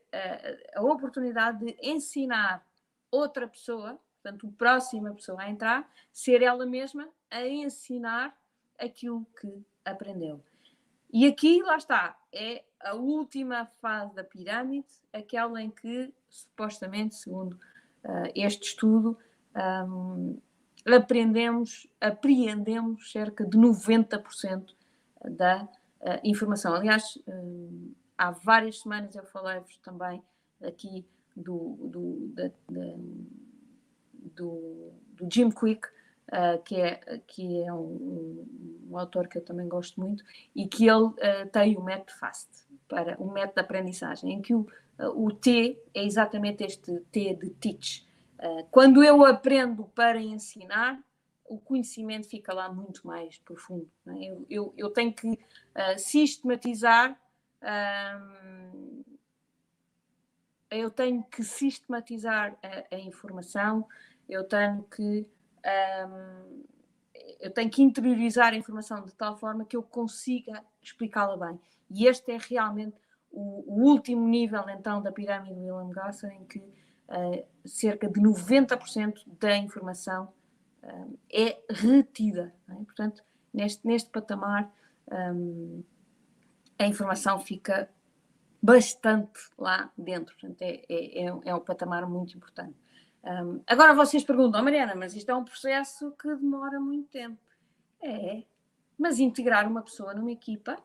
a 0.75 0.83
oportunidade 0.83 1.59
de 1.59 1.77
ensinar 1.83 2.65
outra 3.11 3.47
pessoa, 3.47 4.01
portanto, 4.23 4.47
a 4.47 4.57
próxima 4.57 5.13
pessoa 5.13 5.43
a 5.43 5.51
entrar, 5.51 5.93
ser 6.13 6.43
ela 6.43 6.65
mesma 6.65 7.09
a 7.29 7.47
ensinar 7.47 8.35
aquilo 8.79 9.27
que 9.41 9.65
aprendeu. 9.85 10.43
E 11.13 11.27
aqui, 11.27 11.63
lá 11.63 11.77
está, 11.77 12.17
é 12.33 12.65
a 12.81 12.95
última 12.95 13.67
fase 13.81 14.15
da 14.15 14.25
pirâmide, 14.25 14.87
aquela 15.13 15.63
em 15.63 15.71
que, 15.71 16.13
supostamente, 16.29 17.15
segundo 17.15 17.55
uh, 18.05 18.31
este 18.35 18.69
estudo, 18.69 19.17
um, 19.89 20.39
aprendemos, 20.85 21.87
apreendemos 22.01 23.11
cerca 23.11 23.45
de 23.45 23.57
90% 23.57 24.75
da 25.25 25.65
uh, 25.65 26.21
informação. 26.23 26.75
Aliás, 26.75 27.19
um, 27.27 27.95
há 28.17 28.31
várias 28.31 28.81
semanas 28.81 29.15
eu 29.17 29.25
falei-vos 29.25 29.79
também 29.79 30.23
aqui 30.63 31.07
do, 31.37 31.77
do, 31.81 32.33
da, 32.35 32.49
da, 32.49 32.95
do, 34.35 34.93
do 35.13 35.29
Jim 35.31 35.51
Quick, 35.51 35.89
uh, 36.33 36.63
que 36.63 36.81
é, 36.81 37.21
que 37.27 37.63
é 37.63 37.73
um, 37.73 38.47
um, 38.91 38.99
autor 38.99 39.29
que 39.29 39.39
eu 39.39 39.45
também 39.45 39.69
gosto 39.69 40.01
muito, 40.01 40.25
e 40.55 40.67
que 40.67 40.89
ele 40.89 41.05
uh, 41.05 41.49
tem 41.53 41.77
o 41.77 41.83
método 41.83 42.13
FAST, 42.19 42.49
para 42.89 43.21
o 43.21 43.31
método 43.31 43.55
de 43.55 43.61
aprendizagem, 43.61 44.33
em 44.33 44.43
que 44.43 44.55
o, 44.55 44.61
uh, 44.99 45.25
o 45.25 45.33
T 45.33 45.79
é 45.95 46.05
exatamente 46.05 46.65
este 46.65 47.01
T 47.13 47.35
de 47.35 47.51
teach. 47.51 48.07
quando 48.71 49.03
eu 49.03 49.25
aprendo 49.25 49.85
para 49.95 50.21
ensinar, 50.21 51.01
o 51.49 51.59
conhecimento 51.59 52.29
fica 52.29 52.53
lá 52.53 52.73
muito 52.73 53.07
mais 53.07 53.39
profundo. 53.39 53.89
É? 54.09 54.25
Eu, 54.25 54.47
eu, 54.51 54.75
eu, 54.77 54.91
tenho 54.91 55.13
que 55.13 55.39
sistematizar. 55.97 57.19
Um, 57.63 59.05
eu 60.71 60.91
tenho 60.91 61.23
que 61.25 61.43
sistematizar 61.45 62.57
a, 62.63 62.97
a, 62.97 62.99
informação, 62.99 63.87
eu 64.29 64.43
tenho 64.45 64.83
que 64.85 65.27
eu 67.41 67.51
tenho 67.51 67.71
que 67.71 67.83
interiorizar 67.83 68.53
a 68.53 68.57
informação 68.57 69.05
de 69.05 69.15
tal 69.15 69.37
forma 69.37 69.65
que 69.65 69.77
eu 69.77 69.83
consiga 69.83 70.65
explicá-la 70.83 71.37
bem. 71.37 71.61
E 71.91 72.07
este 72.07 72.33
é 72.33 72.39
realmente 72.39 72.97
o, 73.31 73.65
o, 73.67 73.85
último 73.85 74.27
nível, 74.27 74.65
então, 74.69 75.03
da 75.03 75.13
pirâmide 75.13 75.55
de 75.55 75.61
William 75.61 75.91
Gasser, 75.91 76.31
em 76.33 76.45
que 76.45 76.59
uh, 76.59 77.47
cerca 77.65 78.09
de 78.09 78.21
90% 78.21 79.23
da 79.39 79.57
informação 79.57 80.33
uh, 80.83 81.19
é 81.33 81.59
retida. 81.71 82.55
É? 82.69 82.75
Portanto, 82.75 83.23
neste, 83.53 83.87
neste 83.87 84.11
patamar, 84.11 84.71
um, 85.11 85.85
a 86.79 86.87
informação 86.87 87.39
fica 87.39 87.89
bastante 88.61 89.39
lá 89.59 89.91
dentro. 89.97 90.35
Portanto, 90.35 90.63
é, 90.63 90.83
é, 90.89 91.25
é, 91.25 91.39
é 91.45 91.55
um 91.55 91.61
patamar 91.61 92.09
muito 92.09 92.37
importante. 92.37 92.77
Um, 93.27 93.61
agora 93.67 93.93
vocês 93.93 94.23
perguntam, 94.23 94.63
Mariana, 94.63 94.95
mas 94.95 95.17
isto 95.17 95.29
é 95.29 95.35
um 95.35 95.45
processo 95.45 96.13
que 96.13 96.33
demora 96.37 96.79
muito 96.79 97.09
tempo. 97.09 97.37
É, 98.01 98.45
mas 98.97 99.19
integrar 99.19 99.67
uma 99.67 99.83
pessoa 99.83 100.15
numa 100.15 100.31
equipa, 100.31 100.79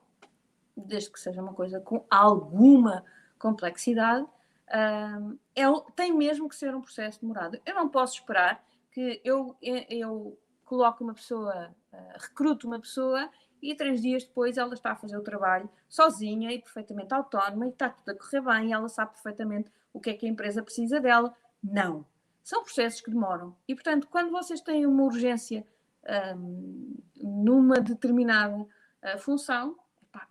desde 0.75 1.11
que 1.11 1.19
seja 1.19 1.39
uma 1.39 1.53
coisa 1.53 1.79
com 1.79 2.03
alguma 2.09 3.05
complexidade, 3.37 4.25
um, 4.73 5.37
é, 5.55 5.65
tem 5.95 6.11
mesmo 6.11 6.49
que 6.49 6.55
ser 6.55 6.73
um 6.73 6.81
processo 6.81 7.21
demorado. 7.21 7.61
Eu 7.63 7.75
não 7.75 7.87
posso 7.87 8.15
esperar 8.15 8.63
que 8.91 9.21
eu, 9.23 9.55
eu 9.61 10.35
coloque 10.65 11.03
uma 11.03 11.13
pessoa, 11.13 11.69
uh, 11.93 12.17
recruto 12.17 12.65
uma 12.65 12.79
pessoa 12.79 13.29
e 13.61 13.75
três 13.75 14.01
dias 14.01 14.23
depois 14.23 14.57
ela 14.57 14.73
está 14.73 14.93
a 14.93 14.95
fazer 14.95 15.15
o 15.15 15.21
trabalho 15.21 15.69
sozinha 15.87 16.51
e 16.51 16.59
perfeitamente 16.59 17.13
autónoma 17.13 17.67
e 17.67 17.69
está 17.69 17.89
tudo 17.89 18.09
a 18.09 18.15
correr 18.15 18.41
bem 18.41 18.69
e 18.69 18.73
ela 18.73 18.89
sabe 18.89 19.11
perfeitamente 19.11 19.69
o 19.93 19.99
que 19.99 20.09
é 20.09 20.13
que 20.13 20.25
a 20.25 20.29
empresa 20.29 20.63
precisa 20.63 20.99
dela. 20.99 21.33
Não 21.63 22.05
são 22.51 22.63
processos 22.63 22.99
que 22.99 23.09
demoram. 23.09 23.55
E, 23.65 23.73
portanto, 23.73 24.09
quando 24.09 24.29
vocês 24.29 24.59
têm 24.59 24.85
uma 24.85 25.03
urgência 25.03 25.65
um, 26.35 27.01
numa 27.15 27.79
determinada 27.79 28.57
uh, 28.57 29.17
função, 29.19 29.77
epá, 30.03 30.27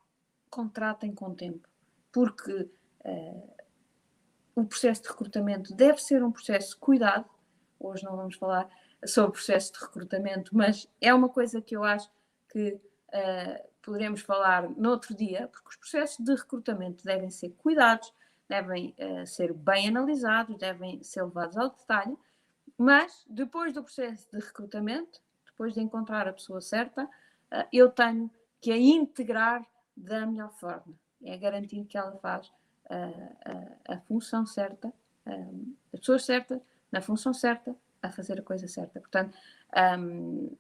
contratem 0.50 1.14
com 1.14 1.35
tempo. 1.35 1.66
Porque 2.12 2.52
uh, 2.52 3.54
o 4.54 4.66
processo 4.66 5.02
de 5.02 5.09
recrutamento 5.09 5.74
deve 5.74 6.02
ser 6.02 6.22
um 6.22 6.30
processo 6.30 6.78
cuidado. 6.78 7.24
Hoje 7.79 8.04
não 8.04 8.14
vamos 8.14 8.37
falar 8.37 8.68
sobre 9.06 9.31
o 9.31 9.33
processo 9.33 9.73
de 9.73 9.81
recrutamento, 9.81 10.54
mas 10.54 10.87
é 11.00 11.14
uma 11.14 11.31
coisa 11.31 11.62
que 11.62 11.75
eu 11.75 11.83
acho 11.83 12.10
que 12.50 12.73
uh, 12.75 13.71
poderemos 13.81 14.21
falar 14.21 14.68
no 14.68 14.90
outro 14.90 15.16
dia, 15.16 15.48
porque 15.48 15.71
os 15.71 15.77
processos 15.77 16.23
de 16.23 16.35
recrutamento 16.35 17.02
devem 17.02 17.31
ser 17.31 17.48
cuidados, 17.56 18.12
devem 18.51 18.92
uh, 18.98 19.25
ser 19.25 19.53
bem 19.53 19.88
analisados, 19.88 20.57
devem 20.57 21.01
ser 21.05 21.23
levados 21.23 21.57
ao 21.57 21.71
detalhe, 21.71 22.19
mas 22.77 23.25
depois 23.29 23.73
do 23.73 23.85
processo 23.85 24.29
de 24.33 24.44
recrutamento, 24.44 25.21
depois 25.46 25.73
de 25.73 25.81
encontrar 25.81 26.27
a 26.27 26.33
pessoa 26.33 26.61
certa, 26.61 27.05
uh, 27.05 27.69
eu 27.73 27.88
tenho 27.88 28.29
que 28.61 28.73
a 28.73 28.77
integrar 28.77 29.65
da 29.96 30.27
melhor 30.27 30.51
forma. 30.51 30.92
É 31.23 31.37
garantir 31.37 31.85
que 31.85 31.96
ela 31.96 32.17
faz 32.17 32.48
uh, 32.48 33.77
a 33.88 33.98
função 34.01 34.44
certa, 34.44 34.92
um, 35.27 35.77
a 35.94 35.98
pessoa 35.98 36.19
certa, 36.19 36.61
na 36.90 37.01
função 37.01 37.33
certa, 37.33 37.77
a 38.03 38.11
fazer 38.11 38.40
a 38.40 38.42
coisa 38.42 38.67
certa. 38.67 38.98
Portanto, 38.98 39.37
um, 39.96 40.57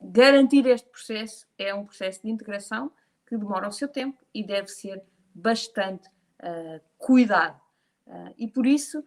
garantir 0.00 0.66
este 0.66 0.88
processo 0.88 1.46
é 1.56 1.72
um 1.72 1.84
processo 1.84 2.22
de 2.22 2.30
integração 2.30 2.90
que 3.26 3.36
demora 3.36 3.68
o 3.68 3.72
seu 3.72 3.86
tempo 3.86 4.18
e 4.34 4.42
deve 4.42 4.68
ser 4.68 5.02
bastante 5.34 6.08
uh, 6.44 6.80
cuidado. 6.98 7.60
Uh, 8.06 8.34
e 8.36 8.46
por 8.46 8.66
isso 8.66 9.02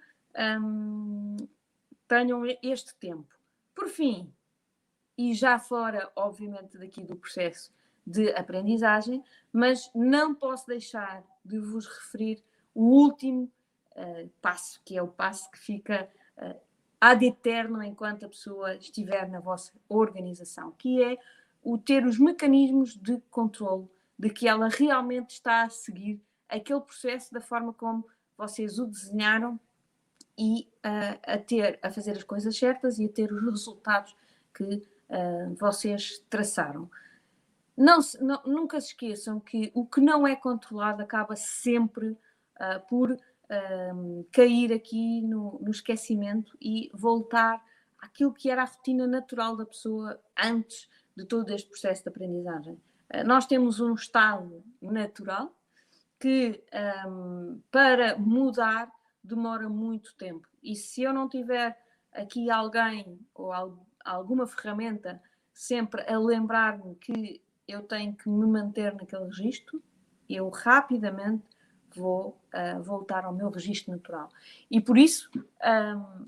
um, 0.62 1.38
tenham 2.08 2.44
este 2.62 2.96
tempo. 2.96 3.28
Por 3.76 3.88
fim, 3.88 4.34
e 5.18 5.34
já 5.34 5.60
fora, 5.60 6.12
obviamente, 6.16 6.78
daqui 6.78 7.04
do 7.04 7.16
processo 7.16 7.72
de 8.06 8.32
aprendizagem, 8.32 9.24
mas 9.52 9.92
não 9.94 10.34
posso 10.34 10.68
deixar 10.68 11.24
de 11.44 11.60
vos 11.60 11.88
referir 11.88 12.44
o 12.74 12.84
último 12.84 13.52
uh, 13.96 14.30
passo, 14.42 14.82
que 14.86 14.98
é 14.98 15.02
o 15.02 15.08
passo 15.08 15.50
que 15.52 15.60
fica 15.60 16.10
uh, 16.38 16.60
ad 17.02 17.26
eterno 17.26 17.84
enquanto 17.84 18.26
a 18.26 18.30
pessoa 18.30 18.76
estiver 18.76 19.28
na 19.30 19.40
vossa 19.40 19.74
organização, 19.90 20.72
que 20.72 21.04
é 21.04 21.18
o 21.64 21.78
ter 21.78 22.06
os 22.06 22.18
mecanismos 22.18 22.96
de 22.96 23.20
controle 23.30 23.90
de 24.18 24.30
que 24.30 24.48
ela 24.48 24.68
realmente 24.70 25.32
está 25.32 25.64
a 25.64 25.70
seguir 25.70 26.22
aquele 26.50 26.82
processo 26.82 27.34
da 27.34 27.42
forma 27.42 27.74
como 27.74 28.06
vocês 28.38 28.80
o 28.80 28.86
desenharam 28.86 29.60
e 30.38 30.70
uh, 30.86 31.20
a 31.24 31.38
ter 31.38 31.80
a 31.82 31.90
fazer 31.90 32.12
as 32.12 32.24
coisas 32.24 32.56
certas 32.56 33.00
e 33.00 33.06
a 33.06 33.10
ter 33.10 33.32
os 33.32 33.44
resultados 33.50 34.16
que 34.54 34.64
uh, 34.64 35.56
vocês 35.60 36.24
traçaram. 36.30 36.90
Não, 37.76 38.00
não, 38.22 38.42
nunca 38.46 38.80
se 38.80 38.88
esqueçam 38.88 39.40
que 39.40 39.72
o 39.74 39.86
que 39.86 40.02
não 40.02 40.28
é 40.28 40.36
controlado 40.36 41.02
acaba 41.02 41.36
sempre 41.36 42.10
uh, 42.10 42.88
por 42.88 43.18
cair 44.34 44.74
aqui 44.74 45.22
no, 45.22 45.58
no 45.62 45.72
esquecimento 45.72 46.58
e 46.60 46.92
voltar 46.94 47.64
àquilo 47.98 48.34
que 48.34 48.50
era 48.50 48.62
a 48.64 48.66
rotina 48.66 49.08
natural 49.08 49.56
da 49.56 49.66
pessoa 49.66 50.20
antes 50.38 50.90
de 51.16 51.24
todo 51.24 51.50
este 51.54 51.70
processo 51.70 52.04
de 52.04 52.10
aprendizagem. 52.10 52.78
nós 53.26 53.46
temos 53.46 53.80
um 53.80 53.94
estado 53.94 54.62
natural 54.82 55.57
que 56.20 56.64
um, 57.08 57.62
para 57.72 58.18
mudar 58.18 58.92
demora 59.24 59.70
muito 59.70 60.16
tempo. 60.16 60.48
E 60.64 60.76
se 60.76 61.04
eu 61.04 61.14
não 61.14 61.28
tiver 61.28 61.78
aqui 62.12 62.50
alguém 62.50 63.20
ou 63.34 63.52
alguma 64.04 64.48
ferramenta 64.48 65.22
sempre 65.54 66.02
a 66.12 66.18
lembrar-me 66.18 66.96
que 66.96 67.42
eu 67.68 67.84
tenho 67.84 68.16
que 68.16 68.30
me 68.30 68.48
manter 68.48 68.94
naquele 68.94 69.26
registro, 69.26 69.84
eu 70.30 70.50
rapidamente 70.50 71.44
vou 71.96 72.40
uh, 72.54 72.82
voltar 72.82 73.26
ao 73.26 73.34
meu 73.34 73.50
registro 73.50 73.92
natural. 73.92 74.30
E 74.70 74.80
por 74.80 74.98
isso, 74.98 75.30
um, 75.36 76.28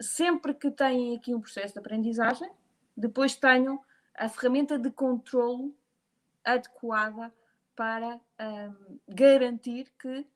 sempre 0.00 0.54
que 0.54 0.70
têm 0.70 1.16
aqui 1.16 1.34
um 1.34 1.40
processo 1.40 1.74
de 1.74 1.80
aprendizagem, 1.80 2.50
depois 2.96 3.36
tenham 3.36 3.80
a 4.14 4.28
ferramenta 4.28 4.78
de 4.78 4.90
controlo 4.90 5.74
adequada 6.44 7.32
para 7.76 8.20
um, 8.40 8.98
garantir 9.08 9.92
que 9.98 10.26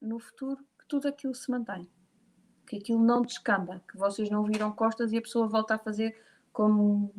no 0.00 0.18
futuro 0.18 0.62
que 0.78 0.86
tudo 0.86 1.08
aquilo 1.08 1.34
se 1.34 1.50
mantém, 1.50 1.88
que 2.66 2.76
aquilo 2.76 3.02
não 3.02 3.22
descamba, 3.22 3.82
que 3.90 3.96
vocês 3.96 4.30
não 4.30 4.44
viram 4.44 4.72
costas 4.72 5.12
e 5.12 5.18
a 5.18 5.22
pessoa 5.22 5.48
volta 5.48 5.74
a 5.74 5.78
fazer 5.78 6.18
como 6.52 7.12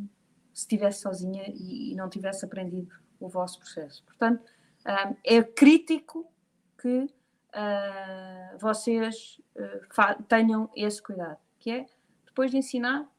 se 0.54 0.62
estivesse 0.62 1.02
sozinha 1.02 1.44
e, 1.48 1.92
e 1.92 1.96
não 1.96 2.10
tivesse 2.10 2.46
aprendido 2.46 2.96
o 3.20 3.28
vosso 3.28 3.60
processo. 3.60 4.04
Portanto, 4.04 4.44
um, 4.86 5.16
é 5.24 5.44
crítico 5.44 6.32
que 6.80 7.06
uh, 7.06 8.58
vocês 8.60 9.42
uh, 9.56 10.24
tenham 10.28 10.70
esse 10.76 11.02
cuidado, 11.02 11.40
que 11.60 11.72
é 11.72 11.86
depois 12.26 12.52
de 12.52 12.58
ensinar, 12.58 13.10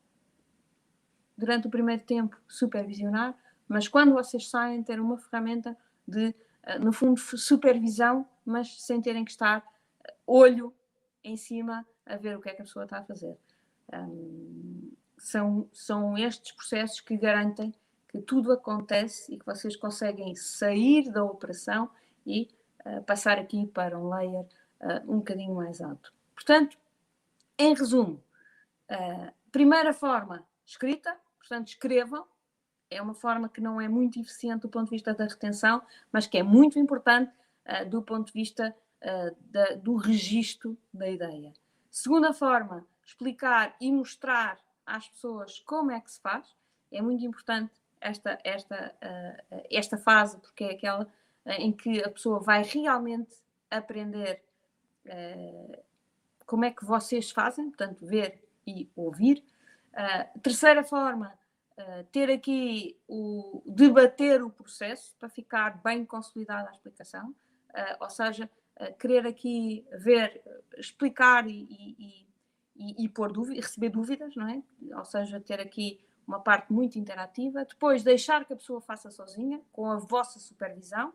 durante 1.37 1.67
o 1.67 1.71
primeiro 1.71 2.03
tempo, 2.03 2.37
supervisionar, 2.47 3.37
mas 3.69 3.89
quando 3.89 4.13
vocês 4.13 4.49
saem, 4.49 4.83
ter 4.83 5.01
uma 5.01 5.19
ferramenta 5.19 5.77
de, 6.07 6.35
uh, 6.67 6.79
no 6.81 6.93
fundo, 6.93 7.19
supervisão, 7.19 8.29
mas 8.45 8.83
sem 8.83 9.01
terem 9.01 9.25
que 9.25 9.31
estar 9.31 9.65
olho 10.27 10.75
em 11.23 11.37
cima 11.37 11.87
a 12.05 12.17
ver 12.17 12.37
o 12.37 12.41
que 12.41 12.49
é 12.49 12.55
que 12.55 12.63
a 12.63 12.65
pessoa 12.65 12.85
está 12.85 12.99
a 12.99 13.05
fazer. 13.05 13.37
Um, 13.93 14.93
são, 15.19 15.69
são 15.73 16.17
estes 16.17 16.53
processos 16.53 17.01
que 17.01 17.17
garantem 17.17 17.75
que 18.09 18.21
tudo 18.21 18.53
acontece 18.53 19.35
e 19.35 19.39
que 19.39 19.47
vocês 19.47 19.77
conseguem 19.77 20.35
sair 20.37 21.11
da 21.11 21.25
operação 21.25 21.91
e 22.25 22.49
uh, 22.85 23.03
passar 23.03 23.39
aqui 23.39 23.67
para 23.67 23.99
um 23.99 24.09
layer 24.09 24.47
uh, 24.81 25.13
um 25.13 25.19
bocadinho 25.19 25.55
mais 25.55 25.81
alto. 25.81 26.13
Portanto, 26.35 26.79
em 27.59 27.75
resumo, 27.75 28.23
uh, 28.91 29.33
primeira 29.51 29.93
forma, 29.93 30.47
escrita, 30.65 31.17
portanto, 31.39 31.69
escrevam. 31.69 32.25
É 32.91 33.03
uma 33.03 33.15
forma 33.15 33.49
que 33.49 33.61
não 33.61 33.81
é 33.81 33.89
muito 33.89 34.21
eficiente 34.21 34.63
do 34.63 34.69
ponto 34.69 34.85
de 34.85 34.91
vista 34.91 35.13
da 35.13 35.25
retenção, 35.25 35.83
mas 36.13 36.27
que 36.27 36.39
é 36.39 36.43
muito 36.43 36.79
importante 36.79 37.33
do 37.89 38.01
ponto 38.03 38.27
de 38.29 38.33
vista 38.33 38.75
uh, 39.03 39.37
da, 39.51 39.75
do 39.75 39.97
registro 39.97 40.77
da 40.93 41.09
ideia. 41.09 41.53
Segunda 41.91 42.33
forma, 42.33 42.87
explicar 43.05 43.77
e 43.81 43.91
mostrar 43.91 44.59
às 44.85 45.09
pessoas 45.09 45.61
como 45.61 45.91
é 45.91 46.01
que 46.01 46.11
se 46.11 46.21
faz. 46.21 46.55
É 46.91 47.03
muito 47.03 47.25
importante 47.25 47.73
esta, 48.01 48.39
esta, 48.45 48.95
uh, 49.03 49.63
esta 49.71 49.99
fase, 49.99 50.39
porque 50.39 50.65
é 50.65 50.73
aquela 50.73 51.05
uh, 51.05 51.51
em 51.59 51.73
que 51.73 52.03
a 52.03 52.11
pessoa 52.11 52.41
vai 52.41 52.63
realmente 52.63 53.35
aprender 53.71 54.43
como 56.45 56.65
é 56.65 56.73
que 56.73 56.85
vocês 56.85 57.31
fazem, 57.31 57.69
portanto, 57.69 58.05
ver 58.05 58.43
e 58.67 58.91
ouvir. 58.97 59.45
terceira 60.43 60.83
forma, 60.83 61.33
ter 62.11 62.31
aqui 62.31 62.99
o 63.07 63.63
debater 63.67 64.43
o 64.43 64.51
processo 64.51 65.15
para 65.19 65.29
ficar 65.29 65.83
bem 65.83 66.05
consolidada 66.05 66.69
a 66.69 66.73
explicação, 66.73 67.35
ou 68.01 68.09
seja, 68.09 68.51
querer 68.99 69.27
aqui 69.27 69.87
ver, 69.99 70.43
explicar 70.79 71.47
e, 71.47 71.67
e, 71.71 72.27
e, 72.77 73.05
e 73.05 73.09
pôr 73.09 73.33
dúvidas, 73.33 73.67
receber 73.67 73.91
dúvidas, 73.91 74.35
não 74.37 74.49
é? 74.49 74.63
Ou 74.97 75.05
seja, 75.05 75.41
ter 75.41 75.61
aqui 75.61 76.01
uma 76.27 76.41
parte 76.41 76.73
muito 76.73 76.99
interativa, 76.99 77.65
depois 77.65 78.03
deixar 78.03 78.45
que 78.45 78.53
a 78.53 78.57
pessoa 78.57 78.81
faça 78.81 79.11
sozinha, 79.11 79.61
com 79.73 79.91
a 79.91 79.97
vossa 79.97 80.39
supervisão, 80.39 81.13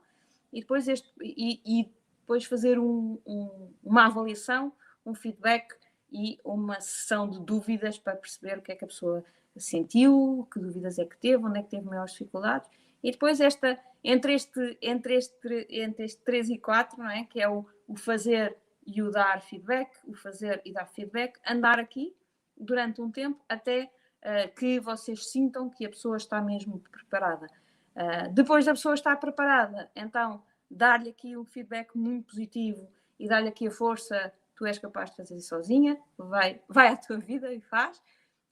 e 0.53 0.61
depois, 0.61 0.87
este, 0.87 1.11
e, 1.21 1.61
e 1.65 1.93
depois 2.21 2.45
fazer 2.45 2.79
um, 2.79 3.19
um, 3.25 3.73
uma 3.83 4.05
avaliação, 4.05 4.73
um 5.05 5.13
feedback 5.13 5.73
e 6.11 6.37
uma 6.43 6.79
sessão 6.79 7.29
de 7.29 7.39
dúvidas 7.39 7.97
para 7.97 8.15
perceber 8.15 8.57
o 8.57 8.61
que 8.61 8.71
é 8.71 8.75
que 8.75 8.85
a 8.85 8.87
pessoa 8.87 9.23
sentiu, 9.57 10.47
que 10.51 10.59
dúvidas 10.59 10.97
é 10.99 11.05
que 11.05 11.17
teve, 11.17 11.43
onde 11.43 11.59
é 11.59 11.63
que 11.63 11.69
teve 11.69 11.85
maiores 11.85 12.13
dificuldades, 12.13 12.69
e 13.03 13.11
depois 13.11 13.39
esta 13.39 13.79
entre 14.03 14.33
este, 14.33 14.77
entre 14.81 15.15
este, 15.15 15.67
entre 15.69 16.05
este 16.05 16.21
3 16.23 16.49
e 16.49 16.57
4, 16.57 16.97
não 16.97 17.09
é? 17.09 17.23
que 17.25 17.39
é 17.39 17.47
o, 17.47 17.65
o 17.87 17.95
fazer 17.95 18.57
e 18.85 19.01
o 19.01 19.11
dar 19.11 19.41
feedback, 19.41 19.91
o 20.05 20.15
fazer 20.15 20.61
e 20.65 20.73
dar 20.73 20.87
feedback, 20.87 21.39
andar 21.47 21.79
aqui 21.79 22.15
durante 22.57 23.01
um 23.01 23.11
tempo 23.11 23.43
até 23.47 23.83
uh, 24.21 24.53
que 24.55 24.79
vocês 24.79 25.29
sintam 25.29 25.69
que 25.69 25.85
a 25.85 25.89
pessoa 25.89 26.17
está 26.17 26.41
mesmo 26.41 26.79
preparada. 26.79 27.47
Uh, 27.95 28.31
depois 28.33 28.65
da 28.65 28.73
pessoa 28.73 28.95
estar 28.95 29.15
preparada, 29.17 29.89
então 29.95 30.41
dar-lhe 30.69 31.09
aqui 31.09 31.37
um 31.37 31.45
feedback 31.45 31.95
muito 31.95 32.27
positivo 32.27 32.87
e 33.19 33.27
dar-lhe 33.27 33.49
aqui 33.49 33.67
a 33.67 33.71
força, 33.71 34.33
tu 34.55 34.65
és 34.65 34.79
capaz 34.79 35.11
de 35.11 35.17
fazer 35.17 35.35
isso 35.35 35.49
sozinha, 35.49 35.99
vai, 36.17 36.61
vai 36.67 36.87
à 36.87 36.95
tua 36.95 37.17
vida 37.19 37.53
e 37.53 37.61
faz. 37.61 37.97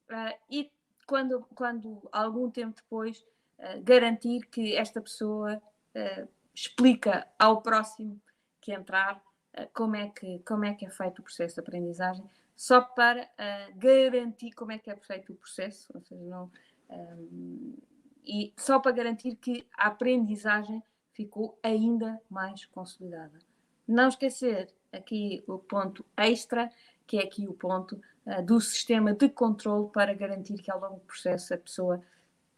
Uh, 0.09 0.37
e 0.49 0.71
quando, 1.09 1.41
quando 1.55 2.07
algum 2.11 2.51
tempo 2.51 2.75
depois 2.75 3.25
eh, 3.57 3.79
garantir 3.79 4.45
que 4.45 4.75
esta 4.75 5.01
pessoa 5.01 5.59
uh, 5.95 6.27
explica 6.53 7.27
ao 7.39 7.63
próximo 7.63 8.21
que 8.61 8.71
entrar 8.71 9.15
uh, 9.17 9.67
como, 9.73 9.95
é 9.95 10.07
que, 10.09 10.37
como 10.45 10.65
é 10.65 10.75
que 10.75 10.85
é 10.85 10.89
feito 10.91 11.17
o 11.17 11.23
processo 11.23 11.55
de 11.55 11.61
aprendizagem, 11.61 12.23
só 12.55 12.79
para 12.81 13.27
garantir 13.75 14.51
como 14.51 14.71
é 14.71 14.77
que 14.77 14.91
é 14.91 14.95
feito 14.97 15.31
o 15.31 15.35
processo, 15.35 15.91
ou 15.95 16.01
seja, 16.01 16.23
não, 16.25 16.51
um, 16.89 17.75
e 18.23 18.53
só 18.57 18.79
para 18.79 18.91
garantir 18.91 19.35
que 19.37 19.65
a 19.75 19.87
aprendizagem 19.87 20.83
ficou 21.13 21.57
ainda 21.63 22.21
mais 22.29 22.65
consolidada. 22.65 23.39
Não 23.87 24.09
esquecer 24.09 24.71
aqui 24.91 25.41
o 25.47 25.57
ponto 25.57 26.05
extra, 26.17 26.69
que 27.07 27.17
é 27.17 27.23
aqui 27.23 27.47
o 27.47 27.53
ponto 27.53 27.99
do 28.43 28.61
sistema 28.61 29.13
de 29.13 29.29
controle 29.29 29.89
para 29.91 30.13
garantir 30.13 30.61
que 30.61 30.71
ao 30.71 30.79
longo 30.79 30.95
do 30.95 31.05
processo 31.05 31.53
a 31.53 31.57
pessoa 31.57 32.01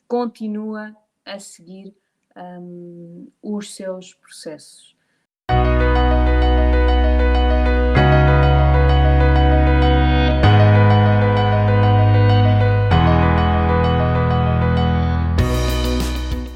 continua 0.07 0.95
a 1.25 1.39
seguir 1.39 1.95
um, 2.35 3.31
os 3.41 3.73
seus 3.73 4.13
processos. 4.13 4.95